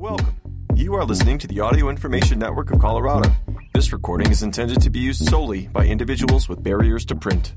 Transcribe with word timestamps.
Welcome. 0.00 0.34
You 0.76 0.94
are 0.94 1.04
listening 1.04 1.36
to 1.40 1.46
the 1.46 1.60
Audio 1.60 1.90
Information 1.90 2.38
Network 2.38 2.70
of 2.70 2.78
Colorado. 2.78 3.30
This 3.74 3.92
recording 3.92 4.30
is 4.30 4.42
intended 4.42 4.80
to 4.80 4.88
be 4.88 4.98
used 4.98 5.28
solely 5.28 5.66
by 5.66 5.84
individuals 5.84 6.48
with 6.48 6.62
barriers 6.62 7.04
to 7.04 7.14
print. 7.14 7.52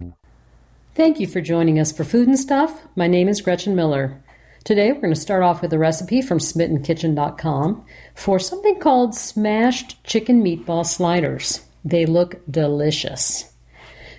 Thank 0.94 1.22
you 1.22 1.28
for 1.28 1.40
joining 1.40 1.80
us 1.80 1.94
for 1.94 2.04
Food 2.04 2.28
and 2.28 2.38
Stuff. 2.38 2.82
My 2.98 3.08
name 3.08 3.30
is 3.30 3.40
Gretchen 3.40 3.78
Miller. 3.78 4.22
Today 4.66 4.92
we're 4.92 5.00
going 5.00 5.14
to 5.14 5.20
start 5.20 5.42
off 5.42 5.62
with 5.62 5.72
a 5.72 5.80
recipe 5.80 6.22
from 6.22 6.40
SmittenKitchen.com 6.40 7.86
for 8.14 8.40
something 8.40 8.78
called 8.78 9.16
smashed 9.16 10.04
chicken 10.04 10.44
meatball 10.44 10.86
sliders. 10.86 11.62
They 11.86 12.06
look 12.06 12.42
delicious. 12.52 13.54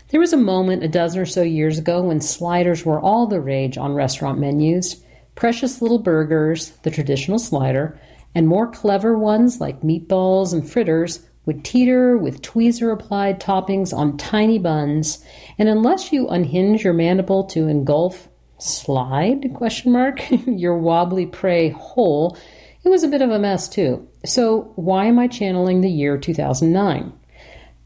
There 0.08 0.20
was 0.20 0.32
a 0.32 0.38
moment 0.38 0.82
a 0.82 0.88
dozen 0.88 1.20
or 1.20 1.26
so 1.26 1.42
years 1.42 1.78
ago 1.78 2.00
when 2.00 2.22
sliders 2.22 2.86
were 2.86 2.98
all 2.98 3.26
the 3.26 3.42
rage 3.42 3.76
on 3.76 3.92
restaurant 3.92 4.38
menus. 4.38 5.04
Precious 5.34 5.82
little 5.82 5.98
burgers, 5.98 6.70
the 6.84 6.90
traditional 6.90 7.38
slider, 7.38 8.00
and 8.34 8.48
more 8.48 8.70
clever 8.70 9.16
ones 9.16 9.60
like 9.60 9.82
meatballs 9.82 10.52
and 10.52 10.68
fritters 10.68 11.26
would 11.46 11.64
teeter 11.64 12.16
with 12.16 12.42
tweezer 12.42 12.92
applied 12.92 13.40
toppings 13.40 13.92
on 13.96 14.16
tiny 14.16 14.58
buns, 14.58 15.24
and 15.58 15.68
unless 15.68 16.12
you 16.12 16.28
unhinge 16.28 16.84
your 16.84 16.94
mandible 16.94 17.44
to 17.44 17.68
engulf 17.68 18.28
slide 18.58 19.52
question 19.54 19.92
mark 19.92 20.22
your 20.46 20.78
wobbly 20.78 21.26
prey 21.26 21.70
whole, 21.70 22.36
it 22.82 22.88
was 22.88 23.04
a 23.04 23.08
bit 23.08 23.22
of 23.22 23.30
a 23.30 23.38
mess 23.38 23.68
too. 23.68 24.08
So 24.24 24.72
why 24.76 25.06
am 25.06 25.18
I 25.18 25.28
channeling 25.28 25.80
the 25.80 25.90
year 25.90 26.16
2009? 26.18 27.12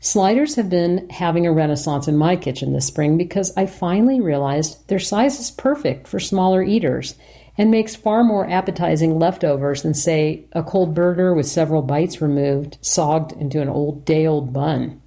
Sliders 0.00 0.54
have 0.54 0.70
been 0.70 1.08
having 1.10 1.44
a 1.46 1.52
renaissance 1.52 2.06
in 2.06 2.16
my 2.16 2.36
kitchen 2.36 2.72
this 2.72 2.86
spring 2.86 3.18
because 3.18 3.52
I 3.56 3.66
finally 3.66 4.20
realized 4.20 4.86
their 4.86 5.00
size 5.00 5.40
is 5.40 5.50
perfect 5.50 6.06
for 6.06 6.20
smaller 6.20 6.62
eaters 6.62 7.16
and 7.58 7.70
makes 7.70 7.96
far 7.96 8.22
more 8.22 8.48
appetizing 8.48 9.18
leftovers 9.18 9.82
than, 9.82 9.92
say, 9.92 10.44
a 10.52 10.62
cold 10.62 10.94
burger 10.94 11.34
with 11.34 11.46
several 11.46 11.82
bites 11.82 12.22
removed, 12.22 12.78
sogged 12.80 13.32
into 13.32 13.60
an 13.60 13.68
old 13.68 14.04
day 14.04 14.26
old 14.26 14.52
bun. 14.52 15.02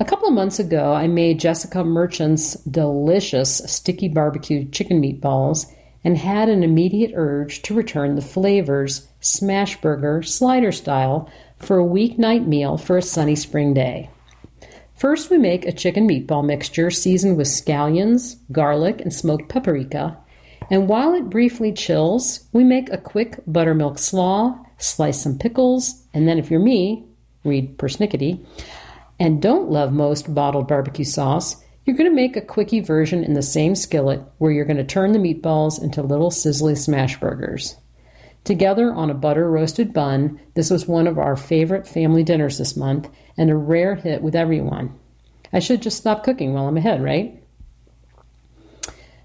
A 0.00 0.04
couple 0.04 0.28
of 0.28 0.34
months 0.34 0.58
ago, 0.58 0.92
I 0.92 1.06
made 1.06 1.40
Jessica 1.40 1.82
Merchant's 1.84 2.54
delicious 2.64 3.62
sticky 3.64 4.08
barbecue 4.08 4.68
chicken 4.68 5.00
meatballs 5.00 5.72
and 6.04 6.18
had 6.18 6.48
an 6.48 6.62
immediate 6.62 7.12
urge 7.14 7.62
to 7.62 7.74
return 7.74 8.14
the 8.14 8.20
flavors, 8.20 9.08
smash 9.20 9.80
burger, 9.80 10.22
slider 10.22 10.72
style, 10.72 11.30
for 11.58 11.78
a 11.78 11.84
weeknight 11.84 12.46
meal 12.46 12.76
for 12.76 12.98
a 12.98 13.02
sunny 13.02 13.34
spring 13.34 13.72
day. 13.72 14.10
First, 14.96 15.30
we 15.30 15.38
make 15.38 15.64
a 15.64 15.72
chicken 15.72 16.08
meatball 16.08 16.44
mixture 16.44 16.90
seasoned 16.90 17.36
with 17.36 17.46
scallions, 17.46 18.36
garlic, 18.52 19.00
and 19.00 19.12
smoked 19.12 19.48
paprika. 19.48 20.18
And 20.70 20.88
while 20.88 21.14
it 21.14 21.30
briefly 21.30 21.72
chills, 21.72 22.48
we 22.52 22.64
make 22.64 22.90
a 22.90 22.98
quick 22.98 23.38
buttermilk 23.46 23.98
slaw, 23.98 24.58
slice 24.78 25.22
some 25.22 25.38
pickles, 25.38 26.06
and 26.12 26.26
then, 26.26 26.38
if 26.38 26.50
you're 26.50 26.60
me, 26.60 27.04
read 27.44 27.78
persnickety, 27.78 28.44
and 29.18 29.40
don't 29.40 29.70
love 29.70 29.92
most 29.92 30.34
bottled 30.34 30.68
barbecue 30.68 31.04
sauce, 31.04 31.62
you're 31.84 31.96
going 31.96 32.10
to 32.10 32.14
make 32.14 32.36
a 32.36 32.40
quickie 32.40 32.80
version 32.80 33.22
in 33.22 33.34
the 33.34 33.42
same 33.42 33.76
skillet 33.76 34.20
where 34.38 34.50
you're 34.50 34.64
going 34.64 34.76
to 34.76 34.84
turn 34.84 35.12
the 35.12 35.18
meatballs 35.18 35.80
into 35.80 36.02
little 36.02 36.30
sizzly 36.30 36.76
smash 36.76 37.18
burgers. 37.20 37.76
Together 38.42 38.92
on 38.92 39.08
a 39.08 39.14
butter 39.14 39.50
roasted 39.50 39.92
bun, 39.92 40.40
this 40.54 40.70
was 40.70 40.86
one 40.86 41.06
of 41.06 41.18
our 41.18 41.36
favorite 41.36 41.86
family 41.86 42.24
dinners 42.24 42.58
this 42.58 42.76
month 42.76 43.08
and 43.36 43.50
a 43.50 43.56
rare 43.56 43.94
hit 43.94 44.22
with 44.22 44.34
everyone. 44.34 44.98
I 45.52 45.60
should 45.60 45.80
just 45.80 45.98
stop 45.98 46.24
cooking 46.24 46.52
while 46.52 46.66
I'm 46.66 46.76
ahead, 46.76 47.02
right? 47.02 47.42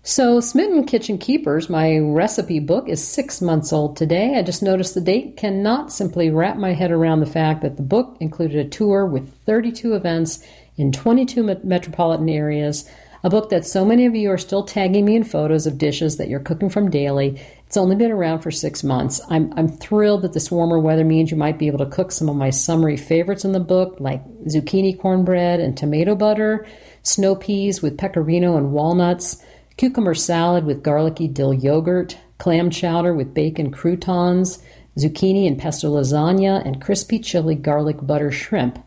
So, 0.04 0.40
Smitten 0.40 0.88
Kitchen 0.88 1.20
Keepers, 1.20 1.70
my 1.70 2.00
recipe 2.00 2.60
book, 2.60 2.90
is 2.90 3.08
six 3.08 3.40
months 3.40 3.72
old 3.72 3.96
today. 3.96 4.36
I 4.36 4.42
just 4.42 4.64
noticed 4.64 4.96
the 4.96 5.02
date. 5.02 5.38
Cannot 5.38 5.94
simply 5.94 6.32
wrap 6.32 6.58
my 6.58 6.74
head 6.74 6.90
around 6.90 7.20
the 7.20 7.28
fact 7.28 7.62
that 7.62 7.78
the 7.78 7.84
book 7.84 8.18
included 8.20 8.66
a 8.66 8.70
tour 8.70 9.06
with 9.06 9.32
32 9.46 9.94
events 9.94 10.44
in 10.76 10.92
22 10.92 11.44
metropolitan 11.64 12.30
areas, 12.30 12.90
a 13.24 13.30
book 13.30 13.52
that 13.52 13.64
so 13.64 13.86
many 13.86 14.08
of 14.08 14.16
you 14.16 14.32
are 14.32 14.40
still 14.40 14.64
tagging 14.64 15.06
me 15.06 15.16
in 15.16 15.24
photos 15.24 15.68
of 15.68 15.78
dishes 15.78 16.18
that 16.18 16.30
you're 16.30 16.40
cooking 16.40 16.72
from 16.72 16.90
daily. 16.90 17.40
It's 17.68 17.78
only 17.78 17.96
been 17.96 18.12
around 18.12 18.40
for 18.40 18.50
six 18.50 18.84
months. 18.84 19.22
I'm, 19.30 19.54
I'm 19.56 19.68
thrilled 19.68 20.24
that 20.24 20.34
this 20.34 20.50
warmer 20.50 20.80
weather 20.80 21.06
means 21.06 21.30
you 21.30 21.38
might 21.38 21.60
be 21.60 21.68
able 21.68 21.78
to 21.78 21.86
cook 21.86 22.12
some 22.12 22.28
of 22.28 22.36
my 22.36 22.50
summery 22.50 22.98
favorites 22.98 23.46
in 23.46 23.52
the 23.52 23.60
book, 23.60 23.98
like 24.00 24.26
zucchini 24.46 25.00
cornbread 25.00 25.60
and 25.60 25.78
tomato 25.78 26.16
butter, 26.16 26.66
snow 27.04 27.36
peas 27.36 27.84
with 27.84 28.00
pecorino 28.00 28.58
and 28.58 28.72
walnuts, 28.72 29.44
cucumber 29.82 30.14
salad 30.14 30.64
with 30.64 30.84
garlicky 30.84 31.28
dill 31.28 31.52
yogurt, 31.52 32.16
clam 32.38 32.70
chowder 32.70 33.16
with 33.16 33.34
bacon 33.34 33.72
croutons, 33.72 34.62
zucchini 34.96 35.48
and 35.48 35.58
pesto 35.58 35.92
lasagna, 35.92 36.64
and 36.64 36.80
crispy 36.80 37.18
chili 37.18 37.56
garlic 37.56 37.98
butter 38.00 38.30
shrimp, 38.30 38.78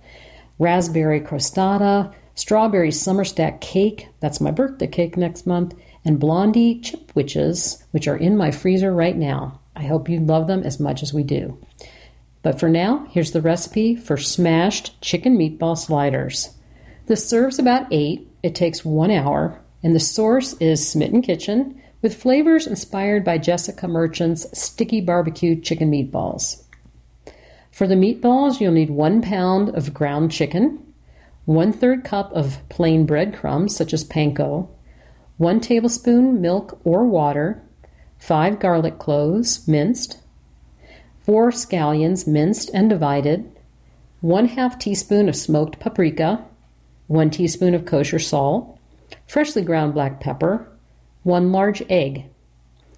raspberry 0.60 1.20
crostata, 1.20 2.14
strawberry 2.36 2.92
summer 2.92 3.24
stack 3.24 3.60
cake, 3.60 4.06
that's 4.20 4.40
my 4.40 4.52
birthday 4.52 4.86
cake 4.86 5.16
next 5.16 5.48
month, 5.48 5.74
and 6.04 6.20
blondie 6.20 6.80
chipwiches, 6.80 7.82
which 7.90 8.06
are 8.06 8.16
in 8.16 8.36
my 8.36 8.52
freezer 8.52 8.94
right 8.94 9.16
now. 9.16 9.58
I 9.74 9.86
hope 9.86 10.08
you 10.08 10.20
love 10.20 10.46
them 10.46 10.62
as 10.62 10.78
much 10.78 11.02
as 11.02 11.12
we 11.12 11.24
do. 11.24 11.58
But 12.42 12.60
for 12.60 12.68
now, 12.68 13.08
here's 13.10 13.32
the 13.32 13.42
recipe 13.42 13.96
for 13.96 14.16
smashed 14.16 15.00
chicken 15.00 15.36
meatball 15.36 15.76
sliders. 15.76 16.50
This 17.06 17.28
serves 17.28 17.58
about 17.58 17.88
eight, 17.90 18.28
it 18.44 18.54
takes 18.54 18.84
one 18.84 19.10
hour, 19.10 19.60
and 19.84 19.94
the 19.94 20.00
source 20.00 20.54
is 20.54 20.88
Smitten 20.88 21.20
Kitchen 21.20 21.80
with 22.00 22.20
flavors 22.20 22.66
inspired 22.66 23.22
by 23.22 23.36
Jessica 23.36 23.86
Merchant's 23.86 24.46
sticky 24.58 25.02
barbecue 25.02 25.60
chicken 25.60 25.90
meatballs. 25.90 26.62
For 27.70 27.86
the 27.86 27.94
meatballs, 27.94 28.60
you'll 28.60 28.72
need 28.72 28.88
one 28.88 29.20
pound 29.20 29.68
of 29.76 29.92
ground 29.92 30.32
chicken, 30.32 30.94
one 31.44 31.70
third 31.70 32.02
cup 32.02 32.32
of 32.32 32.66
plain 32.70 33.04
breadcrumbs, 33.04 33.76
such 33.76 33.92
as 33.92 34.04
panko, 34.04 34.68
one 35.36 35.60
tablespoon 35.60 36.40
milk 36.40 36.80
or 36.84 37.04
water, 37.04 37.62
five 38.18 38.58
garlic 38.58 38.98
cloves 38.98 39.68
minced, 39.68 40.18
four 41.20 41.50
scallions 41.50 42.26
minced 42.26 42.70
and 42.72 42.88
divided, 42.88 43.50
one 44.22 44.46
half 44.46 44.78
teaspoon 44.78 45.28
of 45.28 45.36
smoked 45.36 45.78
paprika, 45.78 46.42
one 47.06 47.28
teaspoon 47.28 47.74
of 47.74 47.84
kosher 47.84 48.18
salt, 48.18 48.73
freshly 49.26 49.62
ground 49.62 49.94
black 49.94 50.20
pepper, 50.20 50.68
one 51.22 51.52
large 51.52 51.82
egg. 51.88 52.26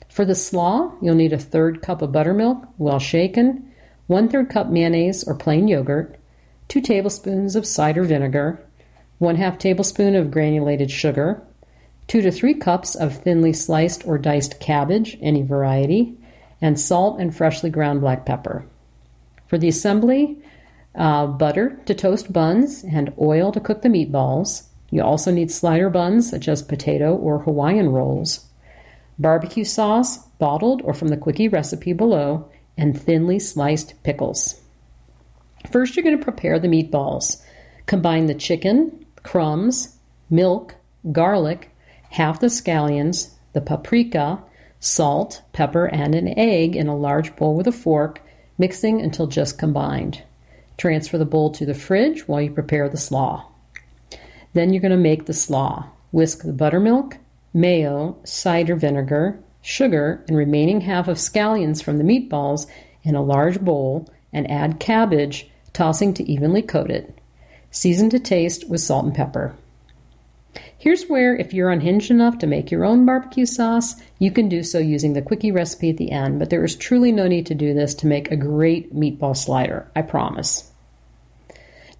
For 0.08 0.24
the 0.24 0.34
slaw, 0.34 0.92
you'll 1.00 1.14
need 1.14 1.32
a 1.32 1.38
third 1.38 1.82
cup 1.82 2.02
of 2.02 2.12
buttermilk, 2.12 2.66
well 2.78 2.98
shaken, 2.98 3.70
one 4.06 4.28
third 4.28 4.48
cup 4.48 4.68
mayonnaise 4.68 5.24
or 5.24 5.34
plain 5.34 5.68
yogurt, 5.68 6.16
2 6.68 6.80
tablespoons 6.80 7.54
of 7.54 7.66
cider 7.66 8.02
vinegar, 8.02 8.64
1 9.18 9.36
half 9.36 9.58
tablespoon 9.58 10.14
of 10.14 10.30
granulated 10.30 10.90
sugar, 10.90 11.42
2 12.08 12.22
to 12.22 12.30
3 12.30 12.54
cups 12.54 12.94
of 12.94 13.16
thinly 13.16 13.52
sliced 13.52 14.06
or 14.06 14.18
diced 14.18 14.60
cabbage, 14.60 15.18
any 15.20 15.42
variety, 15.42 16.16
and 16.60 16.78
salt 16.78 17.20
and 17.20 17.34
freshly 17.34 17.70
ground 17.70 18.00
black 18.00 18.24
pepper. 18.24 18.64
For 19.46 19.58
the 19.58 19.68
assembly, 19.68 20.38
uh, 20.94 21.26
butter 21.26 21.78
to 21.86 21.94
toast 21.94 22.32
buns 22.32 22.84
and 22.84 23.12
oil 23.20 23.52
to 23.52 23.60
cook 23.60 23.82
the 23.82 23.88
meatballs. 23.88 24.64
You 24.90 25.02
also 25.02 25.30
need 25.30 25.50
slider 25.50 25.90
buns 25.90 26.30
such 26.30 26.48
as 26.48 26.62
potato 26.62 27.14
or 27.14 27.40
Hawaiian 27.40 27.90
rolls, 27.90 28.46
barbecue 29.18 29.64
sauce, 29.64 30.18
bottled 30.38 30.82
or 30.82 30.94
from 30.94 31.08
the 31.08 31.16
quickie 31.16 31.48
recipe 31.48 31.92
below, 31.92 32.48
and 32.76 32.98
thinly 32.98 33.38
sliced 33.38 34.00
pickles. 34.02 34.60
First, 35.70 35.96
you're 35.96 36.04
going 36.04 36.18
to 36.18 36.24
prepare 36.24 36.58
the 36.58 36.68
meatballs. 36.68 37.42
Combine 37.86 38.26
the 38.26 38.34
chicken, 38.34 39.06
crumbs, 39.22 39.96
milk, 40.30 40.74
garlic, 41.12 41.70
half 42.10 42.40
the 42.40 42.48
scallions, 42.48 43.30
the 43.52 43.60
paprika, 43.60 44.42
salt, 44.80 45.42
pepper, 45.52 45.86
and 45.86 46.14
an 46.14 46.38
egg 46.38 46.76
in 46.76 46.86
a 46.86 46.96
large 46.96 47.34
bowl 47.36 47.56
with 47.56 47.66
a 47.66 47.72
fork, 47.72 48.20
mixing 48.58 49.00
until 49.00 49.26
just 49.26 49.58
combined. 49.58 50.22
Transfer 50.76 51.18
the 51.18 51.24
bowl 51.24 51.50
to 51.52 51.64
the 51.64 51.74
fridge 51.74 52.28
while 52.28 52.40
you 52.40 52.50
prepare 52.50 52.88
the 52.88 52.96
slaw. 52.96 53.48
Then 54.56 54.72
you're 54.72 54.80
going 54.80 54.90
to 54.90 54.96
make 54.96 55.26
the 55.26 55.34
slaw. 55.34 55.86
Whisk 56.12 56.42
the 56.42 56.52
buttermilk, 56.54 57.18
mayo, 57.52 58.16
cider 58.24 58.74
vinegar, 58.74 59.38
sugar, 59.60 60.24
and 60.28 60.34
remaining 60.34 60.80
half 60.80 61.08
of 61.08 61.18
scallions 61.18 61.82
from 61.82 61.98
the 61.98 62.04
meatballs 62.04 62.66
in 63.02 63.14
a 63.14 63.22
large 63.22 63.60
bowl 63.60 64.08
and 64.32 64.50
add 64.50 64.80
cabbage 64.80 65.50
tossing 65.74 66.14
to 66.14 66.24
evenly 66.24 66.62
coat 66.62 66.90
it. 66.90 67.18
Season 67.70 68.08
to 68.08 68.18
taste 68.18 68.66
with 68.66 68.80
salt 68.80 69.04
and 69.04 69.14
pepper. 69.14 69.54
Here's 70.78 71.04
where, 71.04 71.36
if 71.36 71.52
you're 71.52 71.68
unhinged 71.68 72.10
enough 72.10 72.38
to 72.38 72.46
make 72.46 72.70
your 72.70 72.86
own 72.86 73.04
barbecue 73.04 73.44
sauce, 73.44 73.96
you 74.18 74.30
can 74.30 74.48
do 74.48 74.62
so 74.62 74.78
using 74.78 75.12
the 75.12 75.20
quickie 75.20 75.52
recipe 75.52 75.90
at 75.90 75.98
the 75.98 76.12
end, 76.12 76.38
but 76.38 76.48
there 76.48 76.64
is 76.64 76.76
truly 76.76 77.12
no 77.12 77.28
need 77.28 77.44
to 77.44 77.54
do 77.54 77.74
this 77.74 77.94
to 77.96 78.06
make 78.06 78.30
a 78.30 78.36
great 78.36 78.94
meatball 78.96 79.36
slider, 79.36 79.86
I 79.94 80.00
promise. 80.00 80.72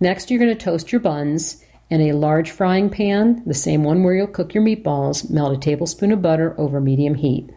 Next, 0.00 0.30
you're 0.30 0.40
going 0.40 0.56
to 0.56 0.64
toast 0.64 0.90
your 0.90 1.02
buns. 1.02 1.62
In 1.88 2.00
a 2.00 2.12
large 2.12 2.50
frying 2.50 2.90
pan, 2.90 3.42
the 3.46 3.54
same 3.54 3.84
one 3.84 4.02
where 4.02 4.14
you'll 4.14 4.26
cook 4.26 4.54
your 4.54 4.64
meatballs, 4.64 5.30
melt 5.30 5.56
a 5.56 5.60
tablespoon 5.60 6.10
of 6.10 6.20
butter 6.20 6.54
over 6.58 6.80
medium 6.80 7.14
heat. 7.14 7.48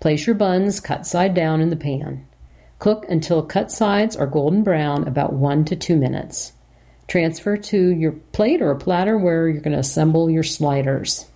Place 0.00 0.26
your 0.26 0.36
buns 0.36 0.80
cut 0.80 1.06
side 1.06 1.34
down 1.34 1.60
in 1.60 1.68
the 1.68 1.76
pan. 1.76 2.26
Cook 2.78 3.04
until 3.10 3.42
cut 3.42 3.70
sides 3.70 4.16
are 4.16 4.26
golden 4.26 4.62
brown, 4.62 5.06
about 5.06 5.34
one 5.34 5.66
to 5.66 5.76
two 5.76 5.96
minutes. 5.96 6.52
Transfer 7.08 7.58
to 7.58 7.88
your 7.88 8.12
plate 8.12 8.62
or 8.62 8.70
a 8.70 8.78
platter 8.78 9.18
where 9.18 9.48
you're 9.48 9.60
going 9.60 9.74
to 9.74 9.80
assemble 9.80 10.30
your 10.30 10.42
sliders. 10.42 11.26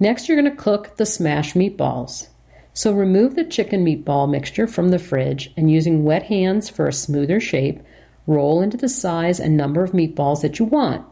Next, 0.00 0.28
you're 0.28 0.40
going 0.40 0.50
to 0.50 0.62
cook 0.62 0.96
the 0.96 1.06
smashed 1.06 1.54
meatballs. 1.54 2.28
So 2.72 2.92
remove 2.92 3.36
the 3.36 3.44
chicken 3.44 3.84
meatball 3.84 4.28
mixture 4.28 4.66
from 4.66 4.88
the 4.88 4.98
fridge 4.98 5.52
and 5.56 5.70
using 5.70 6.02
wet 6.02 6.24
hands 6.24 6.68
for 6.68 6.88
a 6.88 6.92
smoother 6.92 7.38
shape, 7.38 7.80
roll 8.26 8.60
into 8.60 8.76
the 8.76 8.88
size 8.88 9.38
and 9.38 9.56
number 9.56 9.84
of 9.84 9.92
meatballs 9.92 10.42
that 10.42 10.58
you 10.58 10.64
want. 10.64 11.04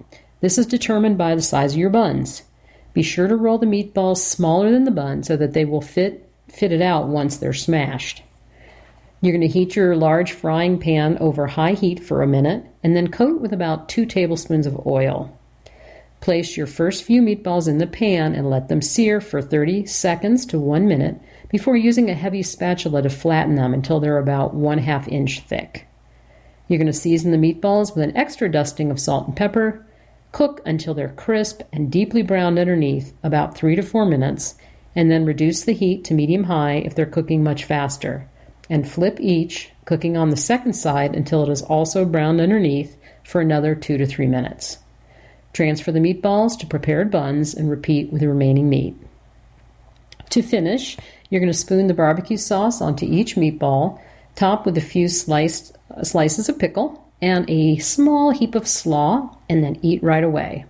This 0.42 0.58
is 0.58 0.66
determined 0.66 1.16
by 1.16 1.36
the 1.36 1.40
size 1.40 1.72
of 1.72 1.78
your 1.78 1.88
buns. 1.88 2.42
Be 2.92 3.02
sure 3.02 3.28
to 3.28 3.36
roll 3.36 3.58
the 3.58 3.66
meatballs 3.66 4.18
smaller 4.18 4.70
than 4.70 4.84
the 4.84 4.90
bun 4.90 5.22
so 5.22 5.36
that 5.36 5.54
they 5.54 5.64
will 5.64 5.80
fit 5.80 6.28
fit 6.48 6.72
it 6.72 6.82
out 6.82 7.06
once 7.06 7.38
they're 7.38 7.54
smashed. 7.54 8.22
You're 9.22 9.32
going 9.32 9.40
to 9.40 9.58
heat 9.58 9.76
your 9.76 9.96
large 9.96 10.32
frying 10.32 10.78
pan 10.78 11.16
over 11.18 11.46
high 11.46 11.72
heat 11.72 12.04
for 12.04 12.20
a 12.20 12.26
minute 12.26 12.66
and 12.82 12.96
then 12.96 13.08
coat 13.08 13.40
with 13.40 13.52
about 13.52 13.88
2 13.88 14.04
tablespoons 14.04 14.66
of 14.66 14.84
oil. 14.84 15.34
Place 16.20 16.56
your 16.56 16.66
first 16.66 17.04
few 17.04 17.22
meatballs 17.22 17.68
in 17.68 17.78
the 17.78 17.86
pan 17.86 18.34
and 18.34 18.50
let 18.50 18.68
them 18.68 18.82
sear 18.82 19.20
for 19.20 19.40
30 19.40 19.86
seconds 19.86 20.44
to 20.46 20.58
1 20.58 20.88
minute 20.88 21.20
before 21.48 21.76
using 21.76 22.10
a 22.10 22.14
heavy 22.14 22.42
spatula 22.42 23.00
to 23.02 23.10
flatten 23.10 23.54
them 23.54 23.72
until 23.72 24.00
they're 24.00 24.18
about 24.18 24.54
one 24.54 24.78
half 24.78 25.06
inch 25.06 25.40
thick. 25.40 25.86
You're 26.66 26.78
going 26.78 26.86
to 26.86 26.92
season 26.92 27.30
the 27.30 27.38
meatballs 27.38 27.94
with 27.94 28.02
an 28.02 28.16
extra 28.16 28.50
dusting 28.50 28.90
of 28.90 28.98
salt 28.98 29.28
and 29.28 29.36
pepper. 29.36 29.86
Cook 30.32 30.62
until 30.64 30.94
they're 30.94 31.10
crisp 31.10 31.60
and 31.72 31.92
deeply 31.92 32.22
browned 32.22 32.58
underneath, 32.58 33.12
about 33.22 33.54
three 33.54 33.76
to 33.76 33.82
four 33.82 34.06
minutes, 34.06 34.54
and 34.96 35.10
then 35.10 35.26
reduce 35.26 35.62
the 35.62 35.72
heat 35.72 36.04
to 36.04 36.14
medium 36.14 36.44
high 36.44 36.76
if 36.76 36.94
they're 36.94 37.06
cooking 37.06 37.44
much 37.44 37.64
faster. 37.64 38.28
And 38.70 38.88
flip 38.88 39.18
each, 39.20 39.70
cooking 39.84 40.16
on 40.16 40.30
the 40.30 40.36
second 40.36 40.72
side 40.72 41.14
until 41.14 41.42
it 41.42 41.50
is 41.50 41.60
also 41.62 42.06
browned 42.06 42.40
underneath 42.40 42.96
for 43.24 43.42
another 43.42 43.74
two 43.74 43.98
to 43.98 44.06
three 44.06 44.26
minutes. 44.26 44.78
Transfer 45.52 45.92
the 45.92 46.00
meatballs 46.00 46.58
to 46.58 46.66
prepared 46.66 47.10
buns 47.10 47.52
and 47.52 47.70
repeat 47.70 48.10
with 48.10 48.22
the 48.22 48.28
remaining 48.28 48.70
meat. 48.70 48.96
To 50.30 50.42
finish, 50.42 50.96
you're 51.28 51.40
going 51.40 51.52
to 51.52 51.58
spoon 51.58 51.88
the 51.88 51.94
barbecue 51.94 52.38
sauce 52.38 52.80
onto 52.80 53.04
each 53.04 53.36
meatball, 53.36 54.00
top 54.34 54.64
with 54.64 54.78
a 54.78 54.80
few 54.80 55.08
sliced 55.08 55.76
uh, 55.94 56.02
slices 56.02 56.48
of 56.48 56.58
pickle 56.58 57.01
and 57.22 57.48
a 57.48 57.78
small 57.78 58.32
heap 58.32 58.56
of 58.56 58.66
slaw, 58.66 59.36
and 59.48 59.62
then 59.62 59.78
eat 59.80 60.02
right 60.02 60.24
away. 60.24 60.66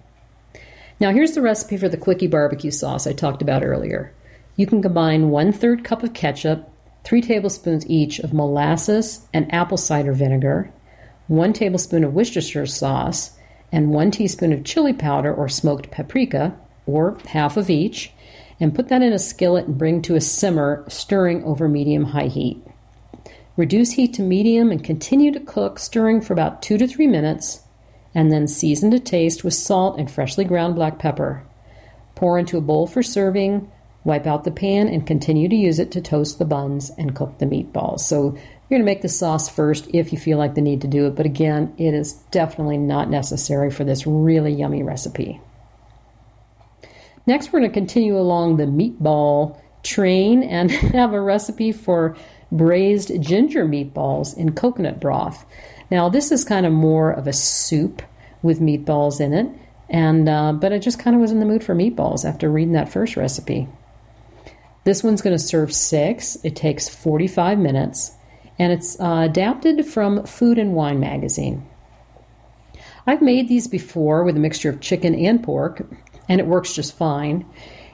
Now, 1.00 1.10
here's 1.10 1.32
the 1.32 1.42
recipe 1.42 1.78
for 1.78 1.88
the 1.88 1.96
quickie 1.96 2.28
barbecue 2.28 2.70
sauce 2.70 3.06
I 3.06 3.14
talked 3.14 3.42
about 3.42 3.64
earlier. 3.64 4.12
You 4.54 4.66
can 4.66 4.82
combine 4.82 5.30
one 5.30 5.50
third 5.50 5.82
cup 5.82 6.02
of 6.02 6.12
ketchup, 6.12 6.70
three 7.02 7.22
tablespoons 7.22 7.88
each 7.88 8.20
of 8.20 8.34
molasses 8.34 9.26
and 9.32 9.52
apple 9.52 9.78
cider 9.78 10.12
vinegar, 10.12 10.70
one 11.26 11.54
tablespoon 11.54 12.04
of 12.04 12.12
Worcestershire 12.12 12.66
sauce, 12.66 13.36
and 13.72 13.90
one 13.90 14.10
teaspoon 14.10 14.52
of 14.52 14.64
chili 14.64 14.92
powder 14.92 15.34
or 15.34 15.48
smoked 15.48 15.90
paprika, 15.90 16.54
or 16.84 17.16
half 17.28 17.56
of 17.56 17.70
each, 17.70 18.12
and 18.60 18.74
put 18.74 18.88
that 18.88 19.02
in 19.02 19.12
a 19.12 19.18
skillet 19.18 19.66
and 19.66 19.78
bring 19.78 20.02
to 20.02 20.14
a 20.14 20.20
simmer, 20.20 20.84
stirring 20.88 21.42
over 21.44 21.66
medium 21.66 22.04
high 22.04 22.26
heat. 22.26 22.62
Reduce 23.56 23.92
heat 23.92 24.14
to 24.14 24.22
medium 24.22 24.70
and 24.70 24.82
continue 24.82 25.30
to 25.32 25.40
cook, 25.40 25.78
stirring 25.78 26.20
for 26.20 26.32
about 26.32 26.62
two 26.62 26.78
to 26.78 26.86
three 26.86 27.06
minutes, 27.06 27.62
and 28.14 28.32
then 28.32 28.48
season 28.48 28.90
to 28.90 28.98
taste 28.98 29.44
with 29.44 29.54
salt 29.54 29.98
and 29.98 30.10
freshly 30.10 30.44
ground 30.44 30.74
black 30.74 30.98
pepper. 30.98 31.44
Pour 32.14 32.38
into 32.38 32.56
a 32.56 32.62
bowl 32.62 32.86
for 32.86 33.02
serving, 33.02 33.70
wipe 34.04 34.26
out 34.26 34.44
the 34.44 34.50
pan, 34.50 34.88
and 34.88 35.06
continue 35.06 35.48
to 35.48 35.56
use 35.56 35.78
it 35.78 35.90
to 35.92 36.00
toast 36.00 36.38
the 36.38 36.44
buns 36.44 36.90
and 36.96 37.14
cook 37.14 37.38
the 37.38 37.46
meatballs. 37.46 38.00
So 38.00 38.32
you're 38.32 38.78
going 38.78 38.82
to 38.82 38.86
make 38.86 39.02
the 39.02 39.08
sauce 39.08 39.48
first 39.48 39.88
if 39.92 40.12
you 40.12 40.18
feel 40.18 40.38
like 40.38 40.54
the 40.54 40.62
need 40.62 40.80
to 40.80 40.88
do 40.88 41.06
it, 41.06 41.14
but 41.14 41.26
again, 41.26 41.74
it 41.76 41.92
is 41.92 42.14
definitely 42.30 42.78
not 42.78 43.10
necessary 43.10 43.70
for 43.70 43.84
this 43.84 44.06
really 44.06 44.52
yummy 44.52 44.82
recipe. 44.82 45.40
Next, 47.26 47.52
we're 47.52 47.60
going 47.60 47.70
to 47.70 47.74
continue 47.74 48.18
along 48.18 48.56
the 48.56 48.64
meatball 48.64 49.60
train 49.82 50.42
and 50.42 50.70
have 50.70 51.12
a 51.12 51.20
recipe 51.20 51.70
for 51.72 52.16
braised 52.52 53.20
ginger 53.20 53.64
meatballs 53.64 54.36
in 54.36 54.52
coconut 54.54 55.00
broth. 55.00 55.44
Now, 55.90 56.08
this 56.08 56.30
is 56.30 56.44
kind 56.44 56.64
of 56.64 56.72
more 56.72 57.10
of 57.10 57.26
a 57.26 57.32
soup 57.32 58.02
with 58.42 58.60
meatballs 58.60 59.20
in 59.20 59.32
it, 59.32 59.48
and 59.88 60.28
uh, 60.28 60.52
but 60.52 60.72
I 60.72 60.78
just 60.78 60.98
kind 60.98 61.16
of 61.16 61.20
was 61.20 61.32
in 61.32 61.40
the 61.40 61.46
mood 61.46 61.64
for 61.64 61.74
meatballs 61.74 62.24
after 62.24 62.50
reading 62.50 62.72
that 62.74 62.92
first 62.92 63.16
recipe. 63.16 63.68
This 64.84 65.02
one's 65.02 65.22
going 65.22 65.36
to 65.36 65.42
serve 65.42 65.72
six. 65.72 66.36
It 66.44 66.56
takes 66.56 66.88
45 66.88 67.58
minutes, 67.58 68.12
and 68.58 68.72
it's 68.72 68.98
uh, 69.00 69.22
adapted 69.24 69.86
from 69.86 70.24
Food 70.24 70.58
and 70.58 70.74
Wine 70.74 71.00
magazine. 71.00 71.66
I've 73.06 73.22
made 73.22 73.48
these 73.48 73.66
before 73.66 74.24
with 74.24 74.36
a 74.36 74.40
mixture 74.40 74.70
of 74.70 74.80
chicken 74.80 75.14
and 75.14 75.42
pork, 75.42 75.86
and 76.28 76.40
it 76.40 76.46
works 76.46 76.74
just 76.74 76.96
fine. 76.96 77.44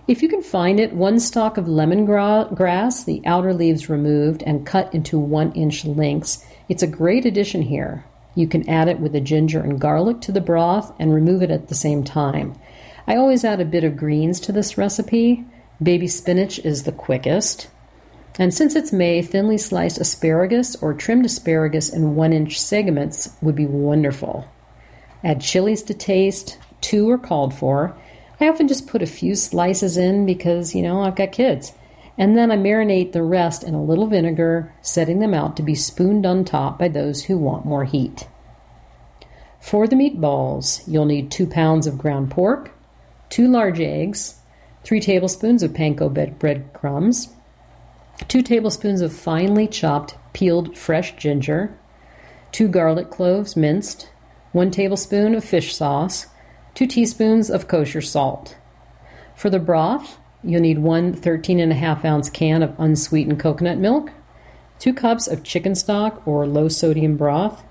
If 0.09 0.23
you 0.23 0.29
can 0.31 0.43
find 0.43 0.81
it, 0.81 0.95
one 0.95 1.21
stalk 1.21 1.59
of 1.59 1.67
lemongrass, 1.67 3.05
the 3.05 3.21
outer 3.27 3.53
leaves 3.53 3.91
removed 3.91 4.43
and 4.43 4.65
cut 4.65 4.95
into 4.95 5.19
one 5.19 5.53
inch 5.53 5.85
lengths. 5.85 6.43
It's 6.67 6.83
a 6.83 6.87
great 6.87 7.27
addition 7.27 7.61
here. 7.61 8.07
You 8.35 8.49
can 8.49 8.67
add 8.71 8.89
it 8.89 9.01
with 9.01 9.13
the 9.13 9.21
ginger 9.21 9.61
and 9.61 9.79
garlic 9.79 10.23
to 10.23 10.33
the 10.33 10.41
broth 10.41 10.95
and 10.99 11.13
remove 11.13 11.43
it 11.43 11.51
at 11.51 11.69
the 11.69 11.75
same 11.75 12.05
time. 12.05 12.59
I 13.07 13.17
always 13.17 13.45
add 13.45 13.61
a 13.61 13.67
bit 13.67 13.85
of 13.85 13.99
greens 13.99 14.41
to 14.41 14.53
this 14.53 14.79
recipe. 14.79 15.45
Baby 15.83 16.09
spinach 16.09 16.59
is 16.61 16.85
the 16.85 16.93
quickest. 16.93 17.69
And 18.39 18.55
since 18.55 18.75
it's 18.75 18.93
May, 18.93 19.21
thinly 19.21 19.59
sliced 19.59 19.99
asparagus 19.99 20.75
or 20.77 20.95
trimmed 20.95 21.27
asparagus 21.27 21.91
in 21.91 22.15
one 22.15 22.33
inch 22.33 22.59
segments 22.59 23.37
would 23.43 23.57
be 23.57 23.67
wonderful. 23.67 24.51
Add 25.23 25.43
chilies 25.43 25.83
to 25.83 25.93
taste, 25.93 26.57
two 26.81 27.11
are 27.11 27.19
called 27.19 27.53
for, 27.53 27.95
I 28.41 28.49
often 28.49 28.69
just 28.69 28.87
put 28.87 29.03
a 29.03 29.07
few 29.07 29.35
slices 29.35 29.97
in 29.97 30.27
because, 30.27 30.75
you 30.75 30.83
know, 30.83 31.03
I've 31.03 31.17
got 31.17 31.33
kids. 31.33 31.73
And 32.17 32.37
then 32.37 32.51
I 32.51 32.57
marinate 32.57 33.13
the 33.13 33.23
rest 33.23 33.63
in 33.63 33.75
a 33.75 33.83
little 33.83 34.07
vinegar, 34.07 34.73
setting 34.83 35.21
them 35.21 35.35
out 35.35 35.57
to 35.57 35.63
be 35.63 35.75
spooned 35.75 36.27
on 36.27 36.45
top 36.45 36.79
by 36.79 36.89
those 36.89 37.25
who 37.25 37.39
want 37.39 37.65
more 37.65 37.85
heat. 37.85 38.29
For 39.61 39.87
the 39.87 39.97
meatballs, 39.97 40.83
you'll 40.87 41.05
need 41.05 41.31
two 41.31 41.47
pounds 41.47 41.87
of 41.87 41.99
ground 41.99 42.31
pork, 42.31 42.73
two 43.29 43.49
large 43.49 43.81
eggs, 43.81 44.41
three 44.85 45.01
tablespoons 45.01 45.63
of 45.63 45.73
panko 45.73 46.39
bread 46.39 46.73
crumbs, 46.73 47.29
two 48.27 48.43
tablespoons 48.43 49.01
of 49.01 49.13
finely 49.13 49.67
chopped 49.67 50.17
peeled 50.33 50.77
fresh 50.77 51.17
ginger, 51.17 51.79
two 52.53 52.69
garlic 52.69 53.11
cloves 53.11 53.57
minced, 53.57 54.11
one 54.53 54.71
tablespoon 54.71 55.35
of 55.35 55.45
fish 55.45 55.75
sauce, 55.75 56.27
2 56.79 56.87
teaspoons 56.87 57.51
of 57.51 57.67
kosher 57.67 58.01
salt. 58.01 58.57
For 59.35 59.51
the 59.51 59.59
broth, 59.59 60.17
you'll 60.45 60.61
need 60.61 60.79
one 60.79 61.13
13 61.13 61.59
and 61.59 61.73
a 61.73 61.75
half 61.75 62.05
ounce 62.05 62.31
can 62.31 62.63
of 62.63 62.73
unsweetened 62.79 63.41
coconut 63.41 63.79
milk, 63.79 64.13
2 64.79 64.95
cups 64.95 65.27
of 65.27 65.43
chicken 65.43 65.75
stock 65.75 66.23
or 66.25 66.47
low 66.47 66.69
sodium 66.69 67.17
broth, 67.17 67.65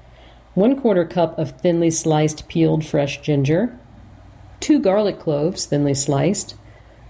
1 0.55 0.81
quarter 0.81 1.05
cup 1.05 1.39
of 1.39 1.51
thinly 1.51 1.89
sliced 1.89 2.49
peeled 2.49 2.85
fresh 2.85 3.21
ginger, 3.21 3.79
2 4.59 4.77
garlic 4.81 5.19
cloves 5.19 5.65
thinly 5.65 5.93
sliced, 5.93 6.55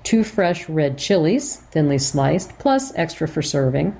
2 0.04 0.24
fresh 0.24 0.70
red 0.70 1.00
chilies 1.00 1.56
thinly 1.72 1.98
sliced, 1.98 2.60
plus 2.60 2.94
extra 2.96 3.28
for 3.28 3.42
serving, 3.42 4.00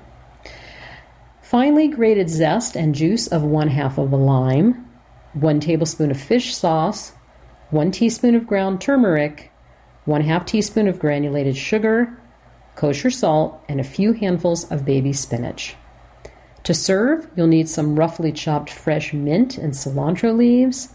finely 1.42 1.88
grated 1.88 2.30
zest 2.30 2.76
and 2.76 2.94
juice 2.94 3.26
of 3.26 3.42
1 3.42 3.66
half 3.66 3.98
of 3.98 4.12
a 4.12 4.16
lime, 4.16 4.88
1 5.32 5.58
tablespoon 5.58 6.12
of 6.12 6.20
fish 6.20 6.54
sauce, 6.54 7.10
1 7.70 7.90
teaspoon 7.90 8.34
of 8.34 8.46
ground 8.46 8.80
turmeric, 8.80 9.50
1 10.06 10.22
half 10.22 10.46
teaspoon 10.46 10.88
of 10.88 10.98
granulated 10.98 11.54
sugar, 11.54 12.18
kosher 12.76 13.10
salt, 13.10 13.62
and 13.68 13.78
a 13.78 13.84
few 13.84 14.14
handfuls 14.14 14.70
of 14.70 14.86
baby 14.86 15.12
spinach. 15.12 15.76
To 16.62 16.72
serve, 16.72 17.28
you'll 17.36 17.46
need 17.46 17.68
some 17.68 17.98
roughly 17.98 18.32
chopped 18.32 18.70
fresh 18.70 19.12
mint 19.12 19.58
and 19.58 19.74
cilantro 19.74 20.34
leaves, 20.34 20.94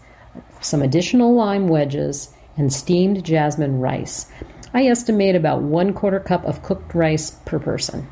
some 0.60 0.82
additional 0.82 1.32
lime 1.32 1.68
wedges, 1.68 2.34
and 2.56 2.72
steamed 2.72 3.24
jasmine 3.24 3.78
rice. 3.78 4.26
I 4.72 4.86
estimate 4.86 5.36
about 5.36 5.62
one 5.62 5.92
quarter 5.92 6.18
cup 6.18 6.44
of 6.44 6.62
cooked 6.64 6.92
rice 6.92 7.30
per 7.44 7.60
person. 7.60 8.08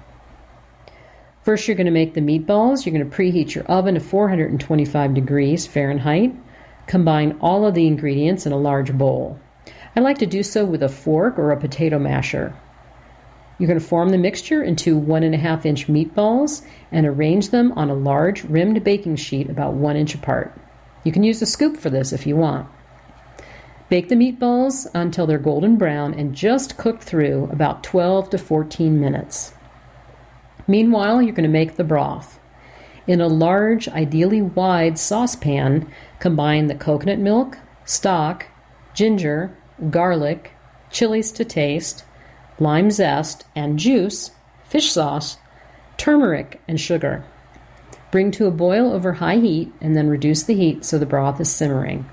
First, 1.43 1.67
you're 1.67 1.77
going 1.77 1.87
to 1.87 1.91
make 1.91 2.15
the 2.15 2.21
meatballs. 2.21 2.87
You're 2.87 2.97
going 2.97 3.11
to 3.11 3.17
preheat 3.17 3.57
your 3.57 3.65
oven 3.65 3.95
to 3.95 4.01
425 4.01 5.15
degrees 5.15 5.67
Fahrenheit. 5.67 6.33
Combine 6.93 7.39
all 7.41 7.65
of 7.65 7.73
the 7.73 7.87
ingredients 7.87 8.45
in 8.45 8.53
a 8.53 8.59
large 8.59 8.93
bowl. 8.93 9.41
I 9.97 10.01
like 10.01 10.19
to 10.19 10.27
do 10.27 10.43
so 10.43 10.67
with 10.67 10.83
a 10.83 10.91
fork 10.91 11.39
or 11.39 11.51
a 11.51 11.59
potato 11.59 11.99
masher. 11.99 12.55
You're 13.59 13.69
going 13.69 13.81
to 13.81 13.87
form 13.87 14.11
the 14.11 14.19
mixture 14.19 14.63
into 14.63 14.99
one 14.99 15.23
and 15.23 15.35
a 15.35 15.39
half 15.39 15.65
inch 15.65 15.87
meatballs 15.87 16.63
and 16.91 17.07
arrange 17.07 17.49
them 17.49 17.73
on 17.77 17.89
a 17.89 17.95
large 17.95 18.45
rimmed 18.45 18.85
baking 18.85 19.17
sheet 19.17 19.49
about 19.49 19.73
one 19.73 19.97
inch 19.97 20.15
apart. 20.15 20.55
You 21.03 21.13
can 21.13 21.23
use 21.23 21.41
a 21.41 21.47
scoop 21.47 21.79
for 21.79 21.89
this 21.89 22.13
if 22.13 22.27
you 22.27 22.37
want. 22.37 22.69
Bake 23.89 24.11
the 24.11 24.15
meatballs 24.15 24.87
until 24.93 25.27
they're 25.27 25.39
golden 25.39 25.79
brown 25.79 26.13
and 26.13 26.35
just 26.35 26.77
cook 26.77 27.01
through 27.01 27.49
about 27.51 27.83
12 27.83 28.29
to 28.29 28.37
14 28.37 29.01
minutes. 29.01 29.55
Meanwhile, 30.69 31.23
you're 31.23 31.33
going 31.33 31.45
to 31.45 31.49
make 31.49 31.77
the 31.77 31.85
broth. 31.85 32.39
In 33.07 33.21
a 33.21 33.27
large, 33.27 33.89
ideally 33.89 34.43
wide 34.43 34.99
saucepan, 34.99 35.91
combine 36.21 36.69
the 36.69 36.75
coconut 36.75 37.19
milk, 37.19 37.59
stock, 37.85 38.47
ginger, 38.95 39.57
garlic, 39.91 40.53
chilies 40.91 41.33
to 41.33 41.45
taste, 41.45 42.05
lime 42.61 42.91
zest 42.91 43.45
and 43.57 43.79
juice, 43.79 44.31
fish 44.65 44.91
sauce, 44.93 45.39
turmeric, 45.97 46.61
and 46.69 46.81
sugar. 46.81 47.25
Bring 48.11 48.31
to 48.33 48.47
a 48.47 48.51
boil 48.51 48.93
over 48.93 49.15
high 49.15 49.39
heat 49.39 49.73
and 49.81 49.97
then 49.97 50.09
reduce 50.09 50.43
the 50.43 50.55
heat 50.55 50.85
so 50.85 50.99
the 50.99 51.07
broth 51.07 51.41
is 51.41 51.51
simmering. 51.51 52.09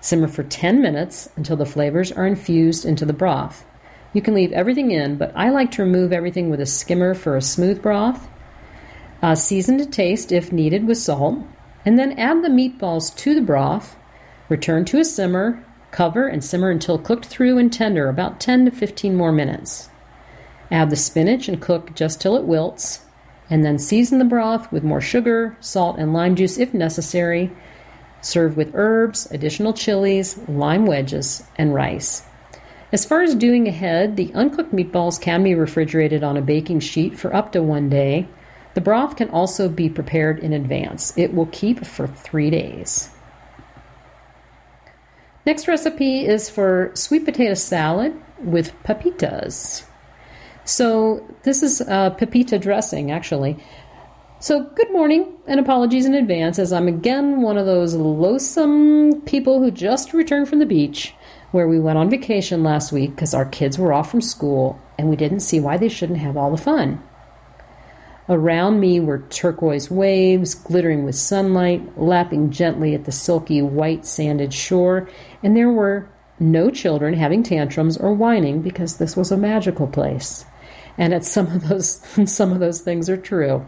Simmer 0.00 0.28
for 0.28 0.42
10 0.42 0.82
minutes 0.82 1.28
until 1.36 1.56
the 1.56 1.64
flavors 1.64 2.12
are 2.12 2.26
infused 2.26 2.84
into 2.84 3.06
the 3.06 3.12
broth. 3.12 3.64
You 4.12 4.20
can 4.20 4.34
leave 4.34 4.52
everything 4.52 4.90
in, 4.90 5.16
but 5.16 5.32
I 5.34 5.50
like 5.50 5.70
to 5.72 5.82
remove 5.82 6.12
everything 6.12 6.50
with 6.50 6.60
a 6.60 6.66
skimmer 6.66 7.14
for 7.14 7.36
a 7.36 7.42
smooth 7.42 7.80
broth. 7.80 8.28
Uh, 9.22 9.34
season 9.34 9.78
to 9.78 9.86
taste 9.86 10.32
if 10.32 10.52
needed 10.52 10.86
with 10.86 10.98
salt, 10.98 11.38
and 11.84 11.98
then 11.98 12.18
add 12.18 12.42
the 12.42 12.48
meatballs 12.48 13.14
to 13.16 13.34
the 13.34 13.40
broth. 13.40 13.96
Return 14.48 14.84
to 14.86 14.98
a 14.98 15.04
simmer, 15.04 15.64
cover, 15.90 16.26
and 16.26 16.44
simmer 16.44 16.70
until 16.70 16.98
cooked 16.98 17.26
through 17.26 17.56
and 17.58 17.72
tender, 17.72 18.08
about 18.08 18.40
10 18.40 18.64
to 18.64 18.70
15 18.70 19.14
more 19.14 19.32
minutes. 19.32 19.88
Add 20.70 20.90
the 20.90 20.96
spinach 20.96 21.48
and 21.48 21.60
cook 21.60 21.94
just 21.94 22.20
till 22.20 22.36
it 22.36 22.44
wilts 22.44 23.04
and 23.52 23.62
then 23.62 23.78
season 23.78 24.18
the 24.18 24.24
broth 24.24 24.72
with 24.72 24.82
more 24.82 25.02
sugar, 25.02 25.54
salt, 25.60 25.98
and 25.98 26.14
lime 26.14 26.34
juice 26.34 26.56
if 26.56 26.72
necessary. 26.72 27.50
Serve 28.22 28.56
with 28.56 28.70
herbs, 28.74 29.30
additional 29.30 29.74
chilies, 29.74 30.38
lime 30.48 30.86
wedges, 30.86 31.44
and 31.56 31.74
rice. 31.74 32.22
As 32.92 33.04
far 33.04 33.20
as 33.20 33.34
doing 33.34 33.68
ahead, 33.68 34.16
the 34.16 34.32
uncooked 34.32 34.72
meatballs 34.72 35.20
can 35.20 35.44
be 35.44 35.54
refrigerated 35.54 36.24
on 36.24 36.38
a 36.38 36.40
baking 36.40 36.80
sheet 36.80 37.18
for 37.18 37.36
up 37.36 37.52
to 37.52 37.62
one 37.62 37.90
day. 37.90 38.26
The 38.74 38.80
broth 38.80 39.16
can 39.16 39.28
also 39.30 39.68
be 39.68 39.88
prepared 39.88 40.38
in 40.38 40.52
advance. 40.52 41.12
It 41.16 41.34
will 41.34 41.46
keep 41.46 41.84
for 41.84 42.06
three 42.06 42.50
days. 42.50 43.10
Next 45.44 45.66
recipe 45.66 46.24
is 46.24 46.48
for 46.48 46.90
sweet 46.94 47.24
potato 47.24 47.54
salad 47.54 48.14
with 48.38 48.72
pepitas. 48.84 49.84
So, 50.64 51.26
this 51.42 51.62
is 51.62 51.80
a 51.80 52.14
pepita 52.16 52.60
dressing, 52.60 53.10
actually. 53.10 53.56
So, 54.38 54.64
good 54.74 54.92
morning 54.92 55.36
and 55.46 55.58
apologies 55.58 56.06
in 56.06 56.14
advance 56.14 56.58
as 56.58 56.72
I'm 56.72 56.86
again 56.86 57.42
one 57.42 57.58
of 57.58 57.66
those 57.66 57.94
loathsome 57.94 59.20
people 59.22 59.60
who 59.60 59.70
just 59.70 60.12
returned 60.12 60.48
from 60.48 60.60
the 60.60 60.66
beach 60.66 61.14
where 61.50 61.68
we 61.68 61.78
went 61.78 61.98
on 61.98 62.08
vacation 62.08 62.62
last 62.62 62.92
week 62.92 63.10
because 63.10 63.34
our 63.34 63.44
kids 63.44 63.78
were 63.78 63.92
off 63.92 64.10
from 64.10 64.20
school 64.20 64.80
and 64.98 65.08
we 65.08 65.16
didn't 65.16 65.40
see 65.40 65.60
why 65.60 65.76
they 65.76 65.88
shouldn't 65.88 66.18
have 66.18 66.36
all 66.36 66.50
the 66.50 66.56
fun. 66.56 67.02
Around 68.32 68.80
me 68.80 68.98
were 68.98 69.24
turquoise 69.30 69.90
waves 69.90 70.54
glittering 70.54 71.04
with 71.04 71.14
sunlight, 71.14 71.96
lapping 71.96 72.50
gently 72.50 72.94
at 72.94 73.04
the 73.04 73.12
silky 73.12 73.62
white 73.62 74.04
sanded 74.04 74.52
shore, 74.52 75.08
and 75.42 75.56
there 75.56 75.70
were 75.70 76.08
no 76.40 76.70
children 76.70 77.14
having 77.14 77.44
tantrums 77.44 77.96
or 77.96 78.12
whining 78.12 78.62
because 78.62 78.96
this 78.96 79.16
was 79.16 79.30
a 79.30 79.36
magical 79.36 79.86
place 79.86 80.44
and 80.98 81.14
at 81.14 81.24
some 81.24 81.46
of 81.48 81.68
those 81.68 82.00
some 82.30 82.52
of 82.52 82.60
those 82.60 82.80
things 82.80 83.08
are 83.08 83.16
true. 83.16 83.66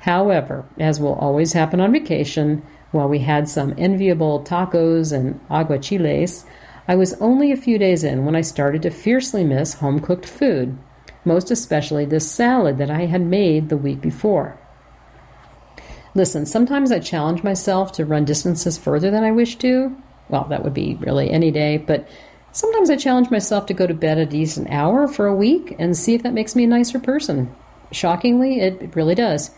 However, 0.00 0.64
as 0.78 1.00
will 1.00 1.14
always 1.14 1.52
happen 1.52 1.80
on 1.80 1.92
vacation, 1.92 2.62
while 2.90 3.08
we 3.08 3.18
had 3.20 3.48
some 3.48 3.74
enviable 3.76 4.42
tacos 4.42 5.12
and 5.12 5.40
aguachiles, 5.48 6.44
I 6.86 6.94
was 6.94 7.14
only 7.14 7.52
a 7.52 7.56
few 7.56 7.78
days 7.78 8.04
in 8.04 8.24
when 8.24 8.36
I 8.36 8.40
started 8.40 8.82
to 8.82 8.90
fiercely 8.90 9.44
miss 9.44 9.74
home 9.74 10.00
cooked 10.00 10.24
food, 10.24 10.78
most 11.28 11.52
especially 11.52 12.04
this 12.04 12.28
salad 12.28 12.78
that 12.78 12.90
I 12.90 13.06
had 13.06 13.22
made 13.22 13.68
the 13.68 13.76
week 13.76 14.00
before. 14.00 14.58
Listen, 16.14 16.44
sometimes 16.44 16.90
I 16.90 16.98
challenge 16.98 17.44
myself 17.44 17.92
to 17.92 18.04
run 18.04 18.24
distances 18.24 18.76
further 18.76 19.12
than 19.12 19.22
I 19.22 19.30
wish 19.30 19.56
to. 19.58 19.96
Well, 20.28 20.46
that 20.48 20.64
would 20.64 20.74
be 20.74 20.96
really 20.96 21.30
any 21.30 21.52
day, 21.52 21.76
but 21.76 22.08
Sometimes 22.52 22.90
I 22.90 22.96
challenge 22.96 23.30
myself 23.30 23.66
to 23.66 23.74
go 23.74 23.86
to 23.86 23.94
bed 23.94 24.18
a 24.18 24.26
decent 24.26 24.68
hour 24.70 25.06
for 25.06 25.26
a 25.26 25.36
week 25.36 25.76
and 25.78 25.96
see 25.96 26.14
if 26.14 26.22
that 26.22 26.32
makes 26.32 26.56
me 26.56 26.64
a 26.64 26.66
nicer 26.68 26.98
person. 26.98 27.54
Shockingly, 27.92 28.60
it 28.60 28.96
really 28.96 29.14
does. 29.14 29.52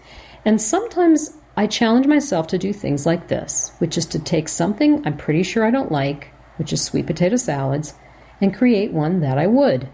And 0.45 0.61
sometimes 0.61 1.37
I 1.57 1.67
challenge 1.67 2.07
myself 2.07 2.47
to 2.49 2.59
do 2.59 2.73
things 2.73 3.07
like 3.07 3.29
this, 3.29 3.73
which 3.79 3.97
is 3.97 4.07
to 4.07 4.19
take 4.19 4.49
something 4.49 5.07
I'm 5.07 5.17
pretty 5.17 5.45
sure 5.45 5.65
I 5.65 5.71
don't 5.71 5.93
like, 5.93 6.33
which 6.57 6.73
is 6.73 6.83
sweet 6.83 7.07
potato 7.07 7.37
salads, 7.37 7.95
and 8.41 8.55
create 8.55 8.93
one 8.93 9.21
that 9.21 9.39
I 9.39 9.47
would. 9.47 9.89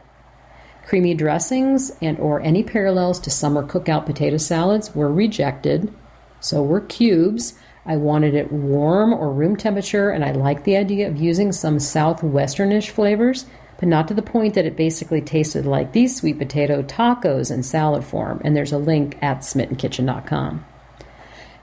Creamy 0.87 1.15
dressings 1.15 1.91
and 2.01 2.19
or 2.21 2.41
any 2.41 2.63
parallels 2.63 3.19
to 3.21 3.31
summer 3.31 3.67
cookout 3.67 4.07
potato 4.07 4.37
salads 4.37 4.95
were 4.95 5.13
rejected, 5.13 5.93
so 6.41 6.63
were 6.63 6.81
cubes, 6.81 7.55
I 7.85 7.97
wanted 7.97 8.35
it 8.35 8.53
warm 8.53 9.13
or 9.13 9.33
room 9.33 9.57
temperature, 9.57 10.11
and 10.11 10.25
I 10.25 10.33
liked 10.33 10.65
the 10.65 10.77
idea 10.77 11.09
of 11.09 11.17
using 11.17 11.53
some 11.53 11.79
southwesternish 11.79 12.91
flavors, 12.91 13.47
but 13.79 13.89
not 13.89 14.09
to 14.09 14.15
the 14.15 14.23
point 14.23 14.55
that 14.55 14.65
it 14.65 14.77
basically 14.77 15.21
tasted 15.21 15.67
like 15.67 15.93
these 15.93 16.17
sweet 16.17 16.39
potato 16.39 16.83
tacos 16.83 17.53
in 17.53 17.63
salad 17.63 18.05
form. 18.05 18.41
And 18.45 18.57
there's 18.57 18.73
a 18.73 18.79
link 18.79 19.19
at 19.23 19.41
smittenkitchen.com. 19.41 20.65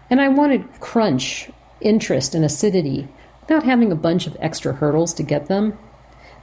And 0.10 0.22
I 0.22 0.30
wanted 0.30 0.80
crunch, 0.80 1.50
interest, 1.82 2.36
and 2.36 2.46
acidity 2.46 3.10
without 3.42 3.64
having 3.64 3.92
a 3.92 3.96
bunch 3.96 4.28
of 4.28 4.38
extra 4.40 4.74
hurdles 4.74 5.14
to 5.16 5.24
get 5.24 5.48
them. 5.48 5.78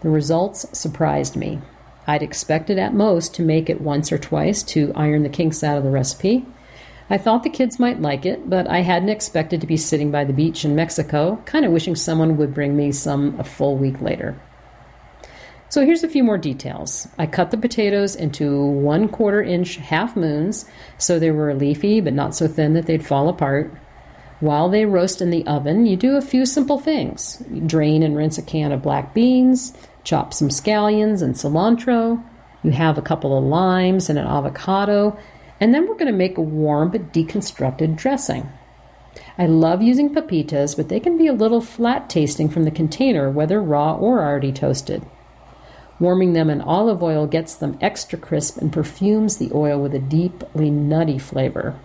The 0.02 0.10
results 0.10 0.66
surprised 0.78 1.36
me. 1.36 1.60
I'd 2.10 2.24
expected 2.24 2.76
at 2.76 2.92
most 2.92 3.36
to 3.36 3.42
make 3.42 3.70
it 3.70 3.80
once 3.80 4.10
or 4.10 4.18
twice 4.18 4.64
to 4.64 4.92
iron 4.96 5.22
the 5.22 5.28
kinks 5.28 5.62
out 5.62 5.78
of 5.78 5.84
the 5.84 5.90
recipe. 5.90 6.44
I 7.08 7.18
thought 7.18 7.44
the 7.44 7.50
kids 7.50 7.78
might 7.78 8.02
like 8.02 8.26
it, 8.26 8.50
but 8.50 8.66
I 8.66 8.80
hadn't 8.80 9.10
expected 9.10 9.60
to 9.60 9.66
be 9.68 9.76
sitting 9.76 10.10
by 10.10 10.24
the 10.24 10.32
beach 10.32 10.64
in 10.64 10.74
Mexico, 10.74 11.40
kind 11.44 11.64
of 11.64 11.70
wishing 11.70 11.94
someone 11.94 12.36
would 12.36 12.52
bring 12.52 12.76
me 12.76 12.90
some 12.90 13.38
a 13.38 13.44
full 13.44 13.76
week 13.76 14.00
later. 14.00 14.36
So 15.68 15.86
here's 15.86 16.02
a 16.02 16.08
few 16.08 16.24
more 16.24 16.36
details. 16.36 17.06
I 17.16 17.26
cut 17.26 17.52
the 17.52 17.56
potatoes 17.56 18.16
into 18.16 18.60
one 18.60 19.08
quarter 19.08 19.40
inch 19.40 19.76
half 19.76 20.16
moons 20.16 20.66
so 20.98 21.20
they 21.20 21.30
were 21.30 21.54
leafy 21.54 22.00
but 22.00 22.12
not 22.12 22.34
so 22.34 22.48
thin 22.48 22.74
that 22.74 22.86
they'd 22.86 23.06
fall 23.06 23.28
apart. 23.28 23.72
While 24.40 24.70
they 24.70 24.86
roast 24.86 25.20
in 25.20 25.28
the 25.28 25.46
oven, 25.46 25.84
you 25.84 25.96
do 25.96 26.16
a 26.16 26.22
few 26.22 26.46
simple 26.46 26.78
things. 26.78 27.42
You 27.50 27.60
drain 27.60 28.02
and 28.02 28.16
rinse 28.16 28.38
a 28.38 28.42
can 28.42 28.72
of 28.72 28.80
black 28.80 29.12
beans, 29.12 29.74
chop 30.02 30.32
some 30.32 30.48
scallions 30.48 31.20
and 31.20 31.34
cilantro. 31.34 32.24
You 32.62 32.70
have 32.70 32.96
a 32.96 33.02
couple 33.02 33.36
of 33.36 33.44
limes 33.44 34.08
and 34.08 34.18
an 34.18 34.26
avocado, 34.26 35.18
and 35.60 35.74
then 35.74 35.86
we're 35.86 35.94
going 35.94 36.06
to 36.06 36.12
make 36.12 36.38
a 36.38 36.42
warm 36.42 36.90
but 36.90 37.12
deconstructed 37.12 37.96
dressing. 37.96 38.50
I 39.36 39.46
love 39.46 39.82
using 39.82 40.14
pepitas, 40.14 40.74
but 40.74 40.88
they 40.88 41.00
can 41.00 41.18
be 41.18 41.26
a 41.26 41.34
little 41.34 41.60
flat 41.60 42.08
tasting 42.08 42.48
from 42.48 42.64
the 42.64 42.70
container, 42.70 43.30
whether 43.30 43.62
raw 43.62 43.94
or 43.94 44.22
already 44.22 44.52
toasted. 44.52 45.04
Warming 45.98 46.32
them 46.32 46.48
in 46.48 46.62
olive 46.62 47.02
oil 47.02 47.26
gets 47.26 47.54
them 47.54 47.76
extra 47.82 48.18
crisp 48.18 48.56
and 48.56 48.72
perfumes 48.72 49.36
the 49.36 49.50
oil 49.52 49.78
with 49.82 49.94
a 49.94 49.98
deeply 49.98 50.70
nutty 50.70 51.18
flavor. 51.18 51.78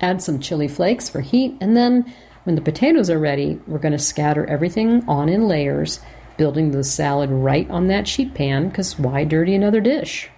Add 0.00 0.22
some 0.22 0.40
chili 0.40 0.68
flakes 0.68 1.08
for 1.08 1.20
heat, 1.20 1.56
and 1.60 1.76
then 1.76 2.12
when 2.44 2.54
the 2.54 2.62
potatoes 2.62 3.10
are 3.10 3.18
ready, 3.18 3.60
we're 3.66 3.78
going 3.78 3.92
to 3.92 3.98
scatter 3.98 4.46
everything 4.46 5.04
on 5.06 5.28
in 5.28 5.46
layers, 5.46 6.00
building 6.38 6.70
the 6.70 6.82
salad 6.82 7.30
right 7.30 7.68
on 7.70 7.88
that 7.88 8.08
sheet 8.08 8.32
pan, 8.34 8.68
because 8.68 8.98
why 8.98 9.24
dirty 9.24 9.54
another 9.54 9.80
dish? 9.80 10.30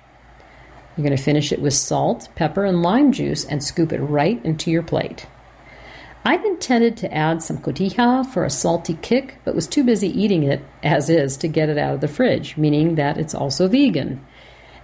You're 0.96 1.06
going 1.06 1.16
to 1.16 1.22
finish 1.22 1.52
it 1.52 1.62
with 1.62 1.74
salt, 1.74 2.28
pepper, 2.34 2.64
and 2.64 2.82
lime 2.82 3.12
juice 3.12 3.44
and 3.44 3.62
scoop 3.62 3.92
it 3.92 4.00
right 4.00 4.44
into 4.44 4.70
your 4.70 4.82
plate. 4.82 5.26
I'd 6.24 6.44
intended 6.44 6.96
to 6.98 7.12
add 7.12 7.42
some 7.42 7.58
cotija 7.58 8.26
for 8.26 8.44
a 8.44 8.50
salty 8.50 8.98
kick, 9.00 9.38
but 9.44 9.54
was 9.54 9.66
too 9.66 9.82
busy 9.82 10.08
eating 10.08 10.42
it 10.42 10.60
as 10.82 11.08
is 11.08 11.36
to 11.38 11.48
get 11.48 11.68
it 11.68 11.78
out 11.78 11.94
of 11.94 12.00
the 12.00 12.08
fridge, 12.08 12.56
meaning 12.56 12.96
that 12.96 13.18
it's 13.18 13.34
also 13.34 13.68
vegan. 13.68 14.24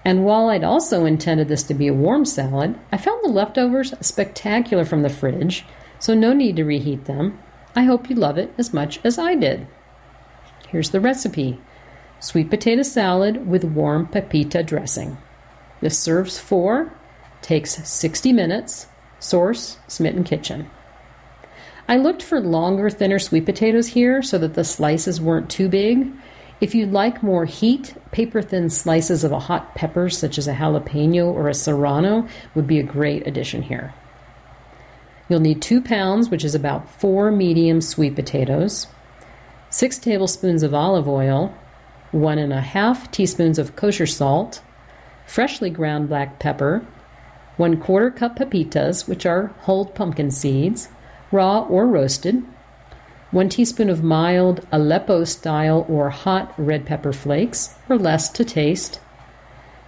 And 0.08 0.24
while 0.24 0.48
I'd 0.48 0.64
also 0.64 1.04
intended 1.04 1.48
this 1.48 1.62
to 1.64 1.74
be 1.74 1.86
a 1.86 1.92
warm 1.92 2.24
salad, 2.24 2.80
I 2.90 2.96
found 2.96 3.22
the 3.22 3.28
leftovers 3.28 3.92
spectacular 4.00 4.86
from 4.86 5.02
the 5.02 5.10
fridge, 5.10 5.66
so 5.98 6.14
no 6.14 6.32
need 6.32 6.56
to 6.56 6.64
reheat 6.64 7.04
them. 7.04 7.38
I 7.76 7.82
hope 7.82 8.08
you 8.08 8.16
love 8.16 8.38
it 8.38 8.54
as 8.56 8.72
much 8.72 9.00
as 9.04 9.18
I 9.18 9.34
did. 9.34 9.66
Here's 10.70 10.92
the 10.92 11.00
recipe 11.02 11.60
sweet 12.20 12.48
potato 12.48 12.80
salad 12.80 13.46
with 13.46 13.64
warm 13.64 14.06
pepita 14.06 14.62
dressing. 14.62 15.18
This 15.82 15.98
serves 15.98 16.38
four, 16.38 16.90
takes 17.42 17.72
60 17.86 18.32
minutes. 18.32 18.86
Source 19.18 19.76
Smitten 19.88 20.24
Kitchen. 20.24 20.70
I 21.86 21.98
looked 21.98 22.22
for 22.22 22.40
longer, 22.40 22.88
thinner 22.88 23.18
sweet 23.18 23.44
potatoes 23.44 23.88
here 23.88 24.22
so 24.22 24.38
that 24.38 24.54
the 24.54 24.64
slices 24.64 25.20
weren't 25.20 25.50
too 25.50 25.68
big. 25.68 26.10
If 26.62 26.74
you'd 26.74 26.92
like 26.92 27.22
more 27.22 27.44
heat, 27.44 27.94
paper 28.12 28.42
thin 28.42 28.70
slices 28.70 29.24
of 29.24 29.32
a 29.32 29.38
hot 29.38 29.74
pepper, 29.74 30.08
such 30.08 30.38
as 30.38 30.48
a 30.48 30.54
jalapeno 30.54 31.26
or 31.26 31.48
a 31.48 31.54
serrano, 31.54 32.26
would 32.54 32.66
be 32.66 32.78
a 32.78 32.84
great 32.84 33.26
addition 33.26 33.62
here. 33.62 33.94
You'll 35.28 35.40
need 35.40 35.60
two 35.60 35.80
pounds, 35.80 36.30
which 36.30 36.44
is 36.44 36.54
about 36.54 36.90
four 36.90 37.30
medium 37.30 37.80
sweet 37.80 38.14
potatoes, 38.14 38.86
six 39.70 39.98
tablespoons 39.98 40.62
of 40.62 40.74
olive 40.74 41.08
oil, 41.08 41.54
one 42.10 42.38
and 42.38 42.52
a 42.52 42.60
half 42.60 43.10
teaspoons 43.10 43.58
of 43.58 43.76
kosher 43.76 44.06
salt, 44.06 44.62
freshly 45.26 45.68
ground 45.68 46.08
black 46.08 46.38
pepper, 46.38 46.86
1 47.58 47.80
quarter 47.80 48.08
cup 48.10 48.36
pepitas, 48.36 49.08
which 49.08 49.26
are 49.26 49.48
whole 49.62 49.84
pumpkin 49.84 50.30
seeds, 50.30 50.88
raw 51.32 51.62
or 51.62 51.86
roasted, 51.86 52.44
1 53.30 53.48
teaspoon 53.50 53.90
of 53.90 54.02
mild 54.02 54.66
Aleppo 54.72 55.22
style 55.24 55.84
or 55.88 56.08
hot 56.08 56.54
red 56.56 56.86
pepper 56.86 57.12
flakes, 57.12 57.74
or 57.88 57.98
less 57.98 58.30
to 58.30 58.42
taste, 58.42 59.00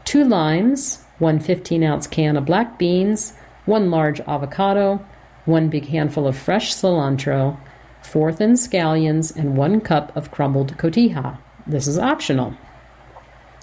2 0.05 0.25
limes, 0.25 1.05
1 1.19 1.41
15 1.41 1.83
ounce 1.83 2.07
can 2.07 2.37
of 2.37 2.45
black 2.45 2.79
beans, 2.79 3.33
1 3.65 3.91
large 3.91 4.21
avocado, 4.21 5.05
1 5.47 5.69
big 5.69 5.87
handful 5.87 6.27
of 6.27 6.37
fresh 6.37 6.75
cilantro, 6.75 7.59
4 8.03 8.33
thin 8.33 8.53
scallions, 8.53 9.35
and 9.35 9.57
1 9.57 9.81
cup 9.81 10.15
of 10.15 10.31
crumbled 10.31 10.77
cotija. 10.77 11.39
This 11.67 11.87
is 11.87 11.99
optional. 11.99 12.55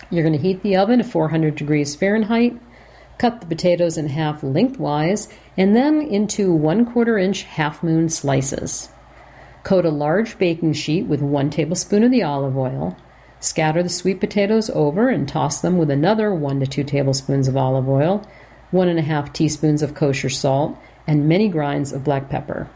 You're 0.10 0.24
going 0.24 0.34
to 0.34 0.41
heat 0.41 0.63
the 0.63 0.75
oven 0.75 1.00
to 1.00 1.03
400 1.03 1.55
degrees 1.55 1.96
Fahrenheit. 1.96 2.57
Cut 3.17 3.41
the 3.41 3.48
potatoes 3.48 3.98
in 3.98 4.10
half 4.10 4.41
lengthwise 4.41 5.27
and 5.57 5.75
then 5.75 6.01
into 6.01 6.53
one 6.53 6.86
quarter 6.86 7.17
inch 7.17 7.43
half 7.43 7.84
moon 7.84 8.10
slices. 8.10 8.89
Coat 9.67 9.83
a 9.83 9.89
large 9.89 10.38
baking 10.38 10.71
sheet 10.71 11.07
with 11.07 11.21
one 11.21 11.50
tablespoon 11.50 12.01
of 12.01 12.09
the 12.09 12.24
olive 12.24 12.57
oil. 12.57 12.95
Scatter 13.41 13.83
the 13.83 13.89
sweet 13.89 14.21
potatoes 14.21 14.69
over 14.69 15.09
and 15.09 15.27
toss 15.27 15.59
them 15.59 15.77
with 15.77 15.91
another 15.91 16.33
one 16.33 16.62
to 16.62 16.65
two 16.65 16.86
tablespoons 16.86 17.50
of 17.50 17.57
olive 17.57 17.89
oil, 17.89 18.25
one 18.71 18.88
and 18.88 18.97
a 18.97 19.01
half 19.01 19.33
teaspoons 19.33 19.81
of 19.81 19.93
kosher 19.93 20.29
salt, 20.29 20.77
and 21.05 21.27
many 21.27 21.50
grinds 21.50 21.91
of 21.91 22.05
black 22.05 22.29
pepper. 22.29 22.69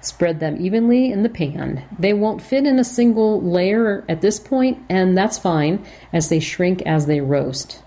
Spread 0.00 0.38
them 0.38 0.64
evenly 0.64 1.10
in 1.10 1.24
the 1.24 1.28
pan. 1.28 1.82
They 1.98 2.12
won't 2.12 2.40
fit 2.40 2.68
in 2.68 2.78
a 2.78 2.84
single 2.84 3.42
layer 3.42 4.04
at 4.08 4.20
this 4.20 4.38
point, 4.38 4.78
and 4.88 5.18
that's 5.18 5.38
fine 5.38 5.84
as 6.12 6.28
they 6.28 6.38
shrink 6.38 6.82
as 6.82 7.06
they 7.06 7.20
roast. 7.20 7.82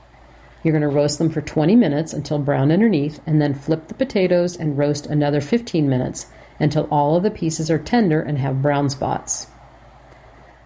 You're 0.62 0.74
going 0.74 0.82
to 0.82 0.90
roast 0.90 1.20
them 1.20 1.30
for 1.30 1.40
20 1.40 1.78
minutes 1.78 2.12
until 2.12 2.40
brown 2.40 2.70
underneath, 2.70 3.22
and 3.26 3.42
then 3.42 3.54
flip 3.54 3.88
the 3.88 3.94
potatoes 3.94 4.58
and 4.58 4.78
roast 4.78 5.06
another 5.06 5.40
15 5.40 5.88
minutes 5.88 6.26
until 6.60 6.88
all 6.92 7.16
of 7.16 7.24
the 7.24 7.32
pieces 7.32 7.70
are 7.70 7.80
tender 7.80 8.22
and 8.22 8.38
have 8.38 8.62
brown 8.62 8.90
spots. 8.90 9.48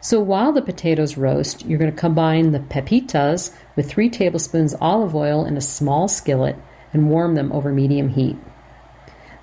So 0.01 0.21
while 0.21 0.53
the 0.53 0.61
potatoes 0.61 1.17
roast, 1.17 1.65
you're 1.65 1.79
going 1.79 1.91
to 1.91 1.97
combine 1.97 2.51
the 2.51 2.59
pepitas 2.59 3.53
with 3.75 3.89
3 3.89 4.09
tablespoons 4.09 4.75
olive 4.79 5.13
oil 5.13 5.45
in 5.45 5.57
a 5.57 5.61
small 5.61 6.07
skillet 6.07 6.55
and 6.93 7.09
warm 7.09 7.35
them 7.35 7.51
over 7.51 7.71
medium 7.71 8.09
heat. 8.09 8.37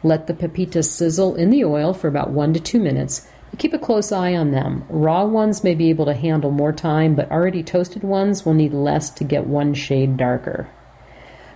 Let 0.02 0.26
the 0.26 0.34
pepitas 0.34 0.88
sizzle 0.88 1.34
in 1.34 1.50
the 1.50 1.64
oil 1.64 1.92
for 1.92 2.08
about 2.08 2.30
one 2.30 2.54
to 2.54 2.60
two 2.60 2.80
minutes. 2.80 3.28
But 3.50 3.58
keep 3.58 3.74
a 3.74 3.78
close 3.78 4.12
eye 4.12 4.34
on 4.34 4.50
them. 4.50 4.84
Raw 4.88 5.26
ones 5.26 5.62
may 5.62 5.74
be 5.74 5.90
able 5.90 6.06
to 6.06 6.14
handle 6.14 6.50
more 6.50 6.72
time, 6.72 7.14
but 7.14 7.30
already 7.30 7.62
toasted 7.62 8.02
ones 8.02 8.44
will 8.44 8.54
need 8.54 8.72
less 8.72 9.10
to 9.10 9.24
get 9.24 9.46
one 9.46 9.74
shade 9.74 10.16
darker. 10.16 10.68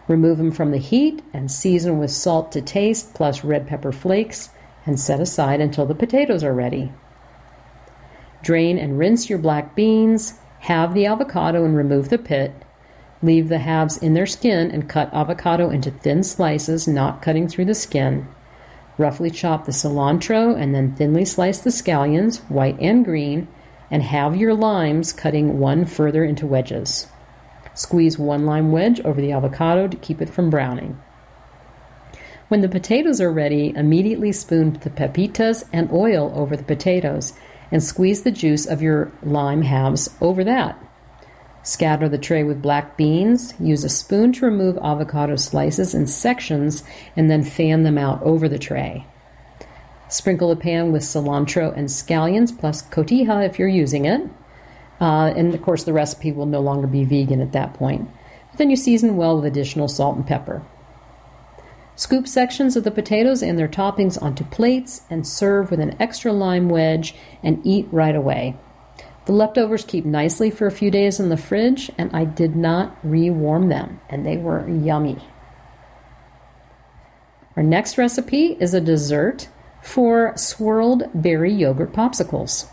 Remove 0.09 0.39
them 0.39 0.51
from 0.51 0.73
the 0.73 0.79
heat 0.79 1.23
and 1.33 1.51
season 1.51 1.99
with 1.99 2.11
salt 2.11 2.53
to 2.53 2.61
taste 2.61 3.15
plus 3.15 3.45
red 3.45 3.67
pepper 3.67 3.93
flakes 3.93 4.51
and 4.87 4.99
set 4.99 5.21
aside 5.21 5.61
until 5.61 5.87
the 5.87 5.95
potatoes 5.95 6.43
are 6.43 6.55
ready. 6.55 6.93
Drain 8.43 8.79
and 8.79 8.99
rinse 8.99 9.29
your 9.29 9.39
black 9.39 9.75
beans, 9.75 10.35
halve 10.61 10.95
the 10.95 11.07
avocado 11.07 11.65
and 11.65 11.77
remove 11.77 12.09
the 12.09 12.19
pit. 12.19 12.53
Leave 13.23 13.49
the 13.49 13.59
halves 13.59 13.99
in 13.99 14.15
their 14.15 14.27
skin 14.27 14.71
and 14.71 14.89
cut 14.89 15.13
avocado 15.13 15.69
into 15.69 15.91
thin 15.91 16.23
slices, 16.23 16.89
not 16.89 17.21
cutting 17.21 17.47
through 17.49 17.67
the 17.67 17.75
skin. 17.75 18.27
Roughly 18.97 19.31
chop 19.31 19.67
the 19.67 19.73
cilantro 19.73 20.59
and 20.59 20.75
then 20.75 20.95
thinly 20.95 21.25
slice 21.25 21.61
the 21.61 21.71
scallions, 21.71 22.39
white 22.51 22.79
and 22.81 23.05
green, 23.05 23.49
and 23.91 24.03
have 24.03 24.37
your 24.37 24.55
limes 24.55 25.13
cutting 25.13 25.59
one 25.59 25.85
further 25.85 26.25
into 26.25 26.47
wedges. 26.47 27.09
Squeeze 27.75 28.19
one 28.19 28.47
lime 28.47 28.73
wedge 28.73 29.01
over 29.01 29.21
the 29.21 29.33
avocado 29.33 29.89
to 29.89 29.97
keep 29.97 30.21
it 30.23 30.29
from 30.31 30.51
browning. 30.51 30.99
When 32.51 32.63
the 32.63 32.69
potatoes 32.69 33.21
are 33.21 33.31
ready, 33.31 33.73
immediately 33.77 34.33
spoon 34.33 34.73
the 34.73 34.91
pepitas 34.91 35.63
and 35.73 35.89
oil 35.93 36.33
over 36.35 36.57
the 36.57 36.65
potatoes 36.65 37.33
and 37.71 37.81
squeeze 37.81 38.25
the 38.25 38.33
juice 38.33 38.67
of 38.67 38.83
your 38.83 39.13
lime 39.23 39.63
halves 39.63 40.11
over 40.21 40.43
that. 40.43 40.77
Scatter 41.63 42.09
the 42.09 42.19
tray 42.19 42.43
with 42.43 42.61
black 42.61 42.97
beans. 42.97 43.55
Use 43.61 43.85
a 43.85 43.89
spoon 43.89 44.33
to 44.33 44.47
remove 44.47 44.77
avocado 44.79 45.37
slices 45.37 45.95
in 45.95 46.09
sections 46.09 46.83
and 47.15 47.31
then 47.31 47.45
fan 47.45 47.85
them 47.85 47.97
out 47.97 48.21
over 48.25 48.49
the 48.49 48.59
tray. 48.59 49.07
Sprinkle 50.09 50.49
the 50.49 50.57
pan 50.57 50.91
with 50.91 51.03
cilantro 51.03 51.73
and 51.77 51.87
scallions 51.87 52.51
plus 52.51 52.83
cotija 52.83 53.47
if 53.47 53.61
you're 53.61 53.69
using 53.69 54.07
it. 54.07 54.23
Uh, 55.01 55.33
and 55.37 55.55
of 55.55 55.63
course, 55.63 55.85
the 55.85 55.93
recipe 55.93 56.33
will 56.33 56.47
no 56.47 56.59
longer 56.59 56.89
be 56.89 57.05
vegan 57.05 57.41
at 57.41 57.53
that 57.53 57.75
point. 57.75 58.11
But 58.51 58.59
Then 58.59 58.71
you 58.71 58.77
season 58.77 59.17
well 59.17 59.37
with 59.37 59.47
additional 59.47 59.87
salt 59.87 60.17
and 60.17 60.27
pepper. 60.27 60.63
Scoop 61.97 62.27
sections 62.27 62.77
of 62.77 62.85
the 62.85 62.91
potatoes 62.91 63.43
and 63.43 63.59
their 63.59 63.69
toppings 63.69 64.21
onto 64.21 64.45
plates 64.45 65.03
and 65.11 65.27
serve 65.27 65.71
with 65.71 65.81
an 65.81 65.97
extra 66.01 66.33
lime 66.33 66.69
wedge 66.69 67.15
and 67.43 67.61
eat 67.65 67.87
right 67.91 68.15
away. 68.17 68.57
The 69.27 69.33
leftovers 69.33 69.85
keep 69.85 70.05
nicely 70.05 70.51
for 70.51 70.67
a 70.67 70.73
few 70.73 70.91
days 70.91 71.21
in 71.21 71.29
the 71.29 71.37
fridge, 71.37 71.91
and 71.99 72.11
I 72.13 72.25
did 72.25 72.57
not 72.57 72.97
rewarm 73.05 73.69
them, 73.69 74.01
and 74.09 74.25
they 74.25 74.37
were 74.37 74.69
yummy. 74.69 75.19
Our 77.57 77.63
next 77.63 77.99
recipe 77.99 78.57
is 78.59 78.73
a 78.73 78.81
dessert 78.81 79.49
for 79.83 80.33
swirled 80.37 81.05
berry 81.15 81.53
yogurt 81.53 81.93
popsicles. 81.93 82.69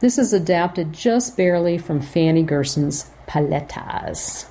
This 0.00 0.18
is 0.18 0.32
adapted 0.32 0.92
just 0.92 1.36
barely 1.36 1.78
from 1.78 2.00
Fany 2.00 2.44
Gerson's 2.44 3.10
Paletas. 3.26 4.46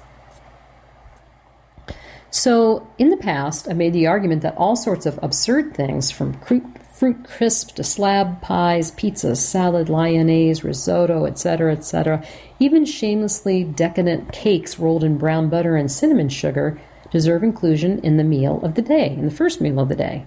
So, 2.37 2.85
in 2.97 3.11
the 3.11 3.17
past, 3.17 3.69
I 3.69 3.71
made 3.71 3.93
the 3.93 4.07
argument 4.07 4.41
that 4.41 4.57
all 4.57 4.75
sorts 4.75 5.05
of 5.05 5.17
absurd 5.23 5.73
things, 5.73 6.11
from 6.11 6.33
fruit 6.33 7.23
crisp 7.23 7.75
to 7.75 7.83
slab 7.85 8.41
pies, 8.41 8.91
pizzas, 8.91 9.37
salad, 9.37 9.87
lyonnaise, 9.87 10.61
risotto, 10.61 11.27
etc., 11.27 11.71
etc., 11.71 12.21
even 12.59 12.83
shamelessly 12.83 13.63
decadent 13.63 14.33
cakes 14.33 14.77
rolled 14.77 15.05
in 15.05 15.17
brown 15.17 15.47
butter 15.47 15.77
and 15.77 15.89
cinnamon 15.89 16.27
sugar 16.27 16.77
deserve 17.09 17.41
inclusion 17.41 17.99
in 17.99 18.17
the 18.17 18.23
meal 18.25 18.59
of 18.63 18.75
the 18.75 18.81
day, 18.81 19.11
in 19.11 19.23
the 19.23 19.31
first 19.31 19.61
meal 19.61 19.79
of 19.79 19.87
the 19.87 19.95
day. 19.95 20.25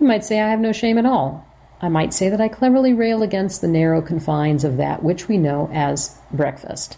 You 0.00 0.06
might 0.06 0.24
say 0.24 0.40
I 0.40 0.48
have 0.48 0.60
no 0.60 0.72
shame 0.72 0.96
at 0.96 1.04
all. 1.04 1.46
I 1.82 1.90
might 1.90 2.14
say 2.14 2.30
that 2.30 2.40
I 2.40 2.48
cleverly 2.48 2.94
rail 2.94 3.22
against 3.22 3.60
the 3.60 3.68
narrow 3.68 4.00
confines 4.00 4.64
of 4.64 4.78
that 4.78 5.02
which 5.02 5.28
we 5.28 5.36
know 5.36 5.68
as 5.70 6.18
breakfast. 6.32 6.96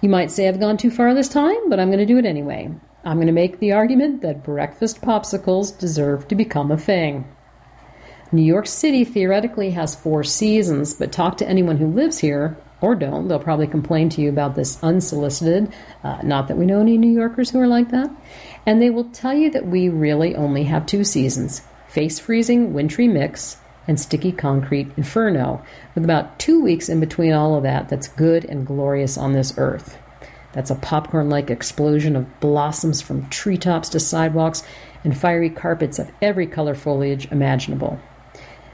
You 0.00 0.08
might 0.08 0.30
say 0.30 0.48
I've 0.48 0.60
gone 0.60 0.78
too 0.78 0.90
far 0.90 1.12
this 1.12 1.28
time, 1.28 1.68
but 1.68 1.78
I'm 1.78 1.88
going 1.88 1.98
to 1.98 2.06
do 2.06 2.16
it 2.16 2.24
anyway. 2.24 2.70
I'm 3.04 3.16
going 3.16 3.26
to 3.26 3.32
make 3.32 3.58
the 3.58 3.72
argument 3.72 4.22
that 4.22 4.44
breakfast 4.44 5.00
popsicles 5.00 5.76
deserve 5.76 6.28
to 6.28 6.34
become 6.34 6.70
a 6.70 6.78
thing. 6.78 7.24
New 8.30 8.42
York 8.42 8.66
City 8.66 9.04
theoretically 9.04 9.70
has 9.72 9.94
four 9.94 10.22
seasons, 10.24 10.94
but 10.94 11.12
talk 11.12 11.36
to 11.38 11.48
anyone 11.48 11.78
who 11.78 11.86
lives 11.86 12.18
here 12.18 12.56
or 12.80 12.94
don't. 12.94 13.28
They'll 13.28 13.38
probably 13.38 13.66
complain 13.66 14.08
to 14.10 14.20
you 14.20 14.28
about 14.28 14.54
this 14.54 14.82
unsolicited. 14.82 15.72
Uh, 16.02 16.20
not 16.22 16.48
that 16.48 16.56
we 16.56 16.64
know 16.64 16.80
any 16.80 16.96
New 16.96 17.12
Yorkers 17.12 17.50
who 17.50 17.60
are 17.60 17.66
like 17.66 17.90
that. 17.90 18.10
And 18.64 18.80
they 18.80 18.90
will 18.90 19.04
tell 19.10 19.34
you 19.34 19.50
that 19.50 19.66
we 19.66 19.88
really 19.88 20.34
only 20.34 20.64
have 20.64 20.86
two 20.86 21.04
seasons 21.04 21.62
face 21.88 22.18
freezing, 22.18 22.72
wintry 22.72 23.06
mix, 23.06 23.58
and 23.86 24.00
sticky 24.00 24.32
concrete 24.32 24.90
inferno, 24.96 25.62
with 25.94 26.04
about 26.04 26.38
two 26.38 26.62
weeks 26.62 26.88
in 26.88 27.00
between 27.00 27.32
all 27.32 27.54
of 27.54 27.64
that 27.64 27.88
that's 27.88 28.08
good 28.08 28.44
and 28.46 28.66
glorious 28.66 29.18
on 29.18 29.32
this 29.32 29.52
earth. 29.58 29.98
That's 30.52 30.70
a 30.70 30.76
popcorn 30.76 31.30
like 31.30 31.50
explosion 31.50 32.14
of 32.14 32.40
blossoms 32.40 33.00
from 33.00 33.28
treetops 33.28 33.88
to 33.90 34.00
sidewalks 34.00 34.62
and 35.04 35.16
fiery 35.16 35.50
carpets 35.50 35.98
of 35.98 36.10
every 36.20 36.46
color 36.46 36.74
foliage 36.74 37.30
imaginable. 37.32 37.98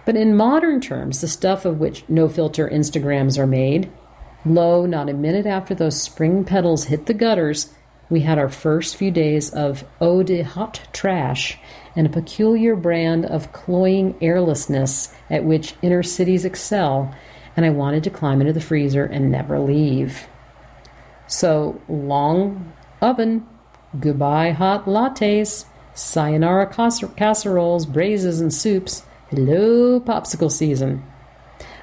But 0.05 0.17
in 0.17 0.37
modern 0.37 0.81
terms, 0.81 1.21
the 1.21 1.29
stuff 1.29 1.65
of 1.65 1.79
which 1.79 2.05
no 2.09 2.29
filter 2.29 2.69
Instagrams 2.69 3.39
are 3.39 3.47
made, 3.47 3.91
lo, 4.45 4.87
not 4.87 5.09
a 5.09 5.15
minute 5.15 5.47
after 5.47 5.75
those 5.75 6.01
spring 6.01 6.45
petals 6.45 6.85
hit 6.85 7.07
the 7.07 7.15
gutters, 7.15 7.75
we 8.11 8.21
had 8.21 8.39
our 8.39 8.49
first 8.49 8.97
few 8.97 9.11
days 9.11 9.51
of 9.51 9.85
eau 10.01 10.23
de 10.23 10.41
hot 10.41 10.81
trash 10.93 11.59
and 11.95 12.07
a 12.07 12.11
peculiar 12.11 12.75
brand 12.75 13.27
of 13.27 13.53
cloying 13.53 14.15
airlessness 14.23 15.15
at 15.29 15.45
which 15.45 15.75
inner 15.83 16.03
cities 16.03 16.47
excel, 16.47 17.15
and 17.55 17.67
I 17.67 17.71
wanted 17.71 18.05
to 18.05 18.11
climb 18.11 18.41
into 18.41 18.55
the 18.55 18.63
freezer 18.63 19.05
and 19.05 19.31
never 19.31 19.61
leave. 19.61 20.27
So, 21.29 21.79
long 21.91 22.73
oven, 23.03 23.47
goodbye 24.01 24.53
hot 24.53 24.87
lattes, 24.87 25.67
sayonara 25.93 26.67
casseroles, 27.17 27.85
braises, 27.85 28.41
and 28.41 28.53
soups. 28.53 29.03
Hello, 29.29 30.01
popsicle 30.01 30.51
season. 30.51 31.05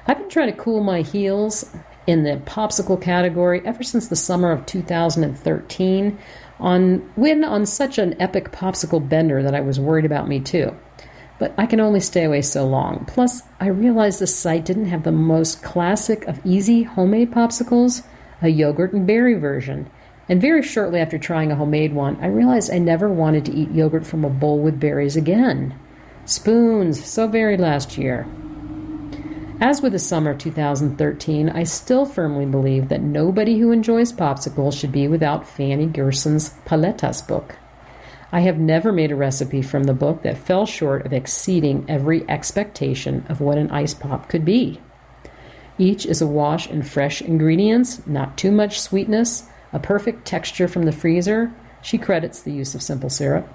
I've 0.08 0.18
been 0.18 0.28
trying 0.28 0.50
to 0.50 0.58
cool 0.58 0.82
my 0.82 1.02
heels 1.02 1.64
in 2.08 2.24
the 2.24 2.42
popsicle 2.44 3.00
category 3.00 3.62
ever 3.64 3.84
since 3.84 4.08
the 4.08 4.16
summer 4.16 4.50
of 4.50 4.66
2013 4.66 6.18
on 6.58 7.12
when 7.14 7.44
on 7.44 7.66
such 7.66 7.98
an 7.98 8.20
epic 8.20 8.50
popsicle 8.50 9.08
bender 9.08 9.44
that 9.44 9.54
I 9.54 9.60
was 9.60 9.78
worried 9.78 10.04
about 10.04 10.26
me 10.26 10.40
too. 10.40 10.74
But 11.38 11.54
I 11.56 11.66
can 11.66 11.78
only 11.78 12.00
stay 12.00 12.24
away 12.24 12.42
so 12.42 12.66
long. 12.66 13.04
Plus, 13.06 13.42
I 13.60 13.68
realized 13.68 14.18
the 14.18 14.26
site 14.26 14.64
didn't 14.64 14.86
have 14.86 15.04
the 15.04 15.12
most 15.12 15.62
classic 15.62 16.24
of 16.24 16.44
easy 16.44 16.82
homemade 16.82 17.30
popsicles, 17.30 18.02
a 18.42 18.48
yogurt 18.48 18.92
and 18.92 19.06
berry 19.06 19.34
version, 19.34 19.88
And 20.28 20.40
very 20.40 20.62
shortly 20.62 21.00
after 21.00 21.18
trying 21.18 21.52
a 21.52 21.56
homemade 21.56 21.92
one, 21.92 22.18
I 22.20 22.26
realized 22.26 22.72
I 22.72 22.78
never 22.78 23.08
wanted 23.08 23.44
to 23.44 23.54
eat 23.54 23.70
yogurt 23.70 24.04
from 24.04 24.24
a 24.24 24.30
bowl 24.30 24.58
with 24.58 24.80
berries 24.80 25.16
again. 25.16 25.74
Spoons, 26.24 27.04
so 27.04 27.28
very 27.28 27.56
last 27.56 27.96
year. 27.96 28.26
As 29.60 29.80
with 29.80 29.92
the 29.92 29.98
summer 29.98 30.32
of 30.32 30.38
2013, 30.38 31.48
I 31.48 31.62
still 31.62 32.04
firmly 32.04 32.44
believe 32.44 32.88
that 32.88 33.00
nobody 33.00 33.58
who 33.58 33.70
enjoys 33.70 34.12
popsicles 34.12 34.78
should 34.78 34.92
be 34.92 35.08
without 35.08 35.44
Fany 35.44 35.90
Gerson's 35.90 36.50
Paletas 36.66 37.26
book. 37.26 37.56
I 38.32 38.40
have 38.40 38.58
never 38.58 38.92
made 38.92 39.12
a 39.12 39.16
recipe 39.16 39.62
from 39.62 39.84
the 39.84 39.94
book 39.94 40.22
that 40.22 40.36
fell 40.36 40.66
short 40.66 41.06
of 41.06 41.12
exceeding 41.12 41.86
every 41.88 42.28
expectation 42.28 43.24
of 43.28 43.40
what 43.40 43.56
an 43.56 43.70
ice 43.70 43.94
pop 43.94 44.28
could 44.28 44.44
be. 44.44 44.80
Each 45.78 46.06
is 46.06 46.22
a 46.22 46.26
wash 46.26 46.68
in 46.68 46.82
fresh 46.82 47.20
ingredients, 47.20 48.06
not 48.06 48.38
too 48.38 48.50
much 48.50 48.80
sweetness, 48.80 49.48
a 49.72 49.78
perfect 49.78 50.26
texture 50.26 50.68
from 50.68 50.84
the 50.84 50.92
freezer. 50.92 51.52
She 51.82 51.98
credits 51.98 52.40
the 52.42 52.52
use 52.52 52.74
of 52.74 52.82
simple 52.82 53.10
syrup 53.10 53.48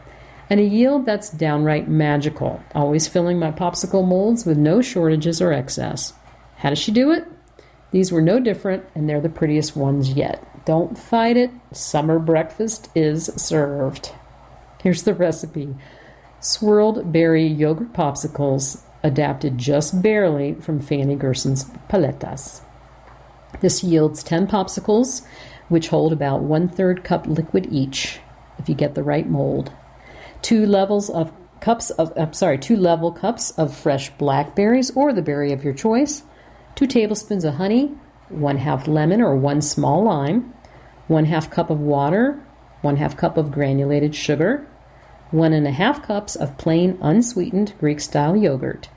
and 0.52 0.60
a 0.60 0.64
yield 0.64 1.06
that's 1.06 1.30
downright 1.30 1.88
magical, 1.88 2.62
always 2.76 3.08
filling 3.08 3.40
my 3.40 3.52
popsicle 3.52 4.06
molds 4.06 4.46
with 4.46 4.58
no 4.58 4.82
shortages 4.82 5.42
or 5.42 5.54
excess. 5.54 6.12
How 6.58 6.72
does 6.72 6.78
she 6.78 6.92
do 6.92 7.10
it? 7.10 7.26
These 7.92 8.12
were 8.12 8.22
no 8.22 8.38
different, 8.38 8.84
and 8.94 9.08
they're 9.08 9.22
the 9.22 9.30
prettiest 9.30 9.78
ones 9.78 10.12
yet. 10.12 10.46
Don't 10.66 10.98
fight 10.98 11.38
it, 11.38 11.52
summer 11.72 12.20
breakfast 12.20 12.90
is 12.94 13.28
served. 13.38 14.12
Here's 14.84 15.04
the 15.04 15.14
recipe 15.14 15.74
swirled 16.42 17.14
berry 17.14 17.48
yogurt 17.48 17.94
popsicles, 17.94 18.82
adapted 19.04 19.58
just 19.58 20.02
barely 20.02 20.54
from 20.56 20.82
Fany 20.82 21.18
Gerson's 21.18 21.66
paletas. 21.90 22.62
This 23.60 23.84
yields 23.84 24.24
10 24.24 24.48
popsicles, 24.48 25.26
which 25.70 25.90
hold 25.90 26.14
about 26.14 26.42
one 26.42 26.68
third 26.68 27.04
cup 27.04 27.28
liquid 27.28 27.68
each, 27.72 28.20
if 28.58 28.70
you 28.70 28.76
get 28.76 28.96
the 28.96 29.04
right 29.04 29.28
mold 29.28 29.72
two 30.42 30.66
levels 30.66 31.10
of 31.10 31.32
cups 31.60 31.90
of 31.92 32.12
I'm 32.18 32.34
sorry, 32.34 32.58
two 32.58 32.76
level 32.76 33.12
cups 33.12 33.52
of 33.52 33.76
fresh 33.76 34.10
blackberries 34.12 34.92
or 34.92 35.14
the 35.14 35.22
berry 35.22 35.52
of 35.52 35.64
your 35.64 35.74
choice, 35.74 36.24
two 36.76 36.88
tablespoons 36.88 37.46
of 37.46 37.56
honey, 37.56 37.94
one 38.30 38.58
half 38.58 38.88
lemon 38.88 39.22
or 39.22 39.36
one 39.36 39.62
small 39.62 40.04
lime, 40.04 40.54
one 41.08 41.26
half 41.26 41.50
cup 41.52 41.70
of 41.70 41.80
water, 41.80 42.44
one 42.82 42.98
half 42.98 43.16
cup 43.16 43.38
of 43.38 43.52
granulated 43.52 44.16
sugar, 44.16 44.68
one 45.32 45.54
and 45.54 45.66
a 45.68 45.72
half 45.72 46.04
cups 46.04 46.36
of 46.36 46.58
plain 46.58 46.98
unsweetened 47.02 47.74
Greek 47.80 48.00
style 48.00 48.36
yogurt. 48.36 48.90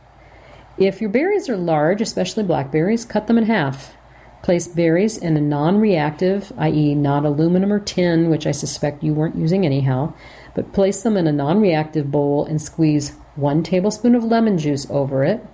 If 0.76 1.00
your 1.00 1.10
berries 1.10 1.48
are 1.48 1.56
large, 1.56 2.00
especially 2.00 2.42
blackberries, 2.42 3.04
cut 3.04 3.28
them 3.28 3.38
in 3.38 3.46
half. 3.46 3.94
Place 4.42 4.66
berries 4.66 5.16
in 5.16 5.36
a 5.36 5.40
non 5.40 5.78
reactive, 5.80 6.52
i.e., 6.58 6.94
not 6.94 7.24
aluminum 7.24 7.72
or 7.72 7.78
tin, 7.78 8.28
which 8.28 8.46
I 8.46 8.50
suspect 8.50 9.02
you 9.02 9.14
weren't 9.14 9.36
using 9.36 9.64
anyhow, 9.64 10.12
but 10.54 10.72
place 10.72 11.02
them 11.02 11.16
in 11.16 11.26
a 11.26 11.32
non 11.32 11.60
reactive 11.60 12.10
bowl 12.10 12.44
and 12.44 12.60
squeeze 12.60 13.16
one 13.36 13.62
tablespoon 13.62 14.14
of 14.14 14.24
lemon 14.24 14.58
juice 14.58 14.86
over 14.90 15.24
it. 15.24 15.46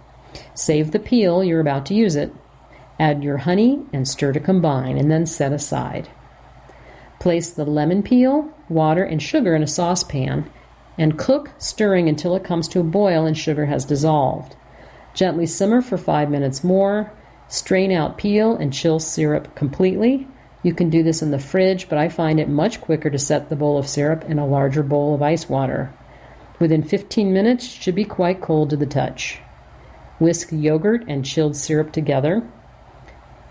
Save 0.55 0.91
the 0.91 0.99
peel, 0.99 1.45
you're 1.45 1.61
about 1.61 1.87
to 1.87 1.95
use 1.95 2.17
it. 2.17 2.35
Add 2.99 3.23
your 3.23 3.39
honey 3.39 3.85
and 3.93 4.09
stir 4.09 4.33
to 4.33 4.41
combine, 4.41 4.99
and 4.99 5.11
then 5.11 5.27
set 5.27 5.53
aside. 5.53 6.09
Place 7.19 7.51
the 7.51 7.65
lemon 7.65 8.03
peel, 8.03 8.53
water, 8.69 9.05
and 9.05 9.23
sugar 9.23 9.55
in 9.55 9.63
a 9.63 9.67
saucepan 9.67 10.51
and 11.01 11.19
cook, 11.19 11.51
stirring 11.57 12.11
until 12.11 12.37
it 12.37 12.45
comes 12.45 12.69
to 12.69 12.79
a 12.79 12.85
boil 12.85 13.25
and 13.25 13.37
sugar 13.37 13.65
has 13.65 13.87
dissolved. 13.87 14.55
Gently 15.15 15.47
simmer 15.47 15.81
for 15.81 15.97
five 15.97 16.31
minutes 16.31 16.63
more. 16.63 17.11
Strain 17.49 17.91
out 17.91 18.19
peel 18.19 18.55
and 18.55 18.71
chill 18.71 19.01
syrup 19.01 19.55
completely. 19.55 20.29
You 20.63 20.75
can 20.75 20.91
do 20.91 21.03
this 21.03 21.23
in 21.23 21.31
the 21.31 21.39
fridge, 21.39 21.89
but 21.89 21.97
I 21.97 22.11
find 22.11 22.39
it 22.39 22.51
much 22.51 22.83
quicker 22.83 23.09
to 23.09 23.19
set 23.19 23.49
the 23.49 23.57
bowl 23.57 23.79
of 23.79 23.89
syrup 23.89 24.25
in 24.25 24.39
a 24.39 24.47
larger 24.47 24.83
bowl 24.83 25.15
of 25.15 25.23
ice 25.23 25.49
water. 25.49 25.91
Within 26.59 26.83
15 26.83 27.33
minutes, 27.33 27.65
it 27.65 27.83
should 27.83 27.95
be 27.95 28.05
quite 28.05 28.43
cold 28.43 28.69
to 28.69 28.77
the 28.77 28.85
touch. 28.85 29.41
Whisk 30.19 30.51
yogurt 30.53 31.05
and 31.09 31.25
chilled 31.25 31.57
syrup 31.57 31.93
together. 31.93 32.47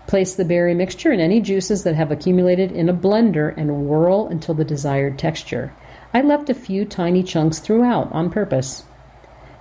Place 0.06 0.36
the 0.36 0.44
berry 0.44 0.74
mixture 0.74 1.10
and 1.10 1.20
any 1.20 1.40
juices 1.40 1.82
that 1.82 1.96
have 1.96 2.12
accumulated 2.12 2.70
in 2.70 2.88
a 2.88 2.94
blender 2.94 3.52
and 3.56 3.88
whirl 3.88 4.28
until 4.28 4.54
the 4.54 4.64
desired 4.64 5.18
texture. 5.18 5.74
I 6.12 6.22
left 6.22 6.50
a 6.50 6.54
few 6.54 6.84
tiny 6.84 7.22
chunks 7.22 7.60
throughout 7.60 8.10
on 8.10 8.30
purpose. 8.30 8.84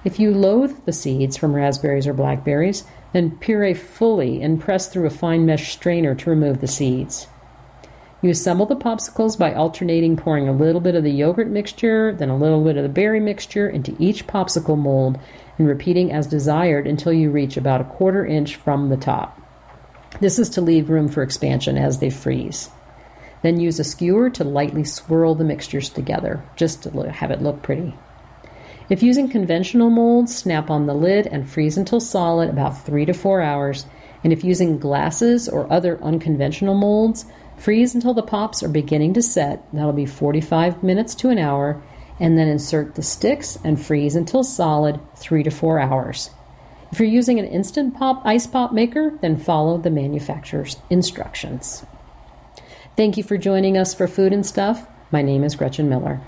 If 0.03 0.19
you 0.19 0.33
loathe 0.33 0.85
the 0.85 0.93
seeds 0.93 1.37
from 1.37 1.53
raspberries 1.53 2.07
or 2.07 2.13
blackberries, 2.13 2.85
then 3.13 3.37
puree 3.37 3.73
fully 3.73 4.41
and 4.41 4.59
press 4.59 4.87
through 4.87 5.05
a 5.05 5.11
fine 5.11 5.45
mesh 5.45 5.71
strainer 5.71 6.15
to 6.15 6.29
remove 6.29 6.61
the 6.61 6.67
seeds. 6.67 7.27
You 8.21 8.31
assemble 8.31 8.65
the 8.65 8.75
popsicles 8.75 9.37
by 9.37 9.53
alternating 9.53 10.17
pouring 10.17 10.49
a 10.49 10.53
little 10.53 10.81
bit 10.81 10.95
of 10.95 11.03
the 11.03 11.11
yogurt 11.11 11.47
mixture, 11.47 12.13
then 12.13 12.29
a 12.29 12.37
little 12.37 12.63
bit 12.63 12.77
of 12.77 12.83
the 12.83 12.89
berry 12.89 13.19
mixture 13.19 13.69
into 13.69 13.95
each 13.99 14.27
popsicle 14.27 14.77
mold 14.77 15.19
and 15.57 15.67
repeating 15.67 16.11
as 16.11 16.27
desired 16.27 16.87
until 16.87 17.13
you 17.13 17.29
reach 17.29 17.55
about 17.57 17.81
a 17.81 17.85
quarter 17.85 18.25
inch 18.25 18.55
from 18.55 18.89
the 18.89 18.97
top. 18.97 19.39
This 20.19 20.39
is 20.39 20.49
to 20.49 20.61
leave 20.61 20.89
room 20.89 21.07
for 21.07 21.23
expansion 21.23 21.77
as 21.77 21.99
they 21.99 22.09
freeze. 22.09 22.69
Then 23.41 23.59
use 23.59 23.79
a 23.79 23.83
skewer 23.83 24.29
to 24.31 24.43
lightly 24.43 24.83
swirl 24.83 25.35
the 25.35 25.43
mixtures 25.43 25.89
together, 25.89 26.43
just 26.55 26.83
to 26.83 27.11
have 27.11 27.31
it 27.31 27.41
look 27.41 27.61
pretty. 27.61 27.95
If 28.89 29.03
using 29.03 29.29
conventional 29.29 29.89
molds, 29.89 30.35
snap 30.35 30.69
on 30.69 30.87
the 30.87 30.93
lid 30.95 31.27
and 31.27 31.49
freeze 31.49 31.77
until 31.77 31.99
solid 31.99 32.49
about 32.49 32.85
3 32.85 33.05
to 33.05 33.13
4 33.13 33.41
hours. 33.41 33.85
And 34.23 34.33
if 34.33 34.43
using 34.43 34.79
glasses 34.79 35.47
or 35.47 35.71
other 35.71 36.01
unconventional 36.03 36.75
molds, 36.75 37.25
Freeze 37.59 37.93
until 37.93 38.13
the 38.13 38.23
pops 38.23 38.63
are 38.63 38.69
beginning 38.69 39.13
to 39.13 39.21
set. 39.21 39.61
That'll 39.73 39.91
be 39.91 40.05
45 40.05 40.81
minutes 40.81 41.13
to 41.15 41.29
an 41.29 41.37
hour. 41.37 41.83
And 42.17 42.37
then 42.37 42.47
insert 42.47 42.95
the 42.95 43.03
sticks 43.03 43.57
and 43.65 43.79
freeze 43.79 44.15
until 44.15 44.45
solid, 44.45 44.99
3 45.17 45.43
to 45.43 45.51
4 45.51 45.79
hours. 45.79 46.29
If 46.91 46.99
you're 46.99 47.09
using 47.09 47.37
an 47.37 47.45
instant 47.45 47.95
pop 47.95 48.21
ice 48.25 48.47
pop 48.47 48.71
maker, 48.71 49.11
then 49.21 49.35
follow 49.35 49.77
the 49.77 49.89
manufacturer's 49.89 50.77
instructions. 50.89 51.85
Thank 52.99 53.15
you 53.15 53.23
for 53.23 53.37
joining 53.37 53.77
us 53.77 53.93
for 53.93 54.09
Food 54.09 54.33
and 54.33 54.45
Stuff. 54.45 54.85
My 55.09 55.21
name 55.21 55.45
is 55.45 55.55
Gretchen 55.55 55.87
Miller. 55.87 56.19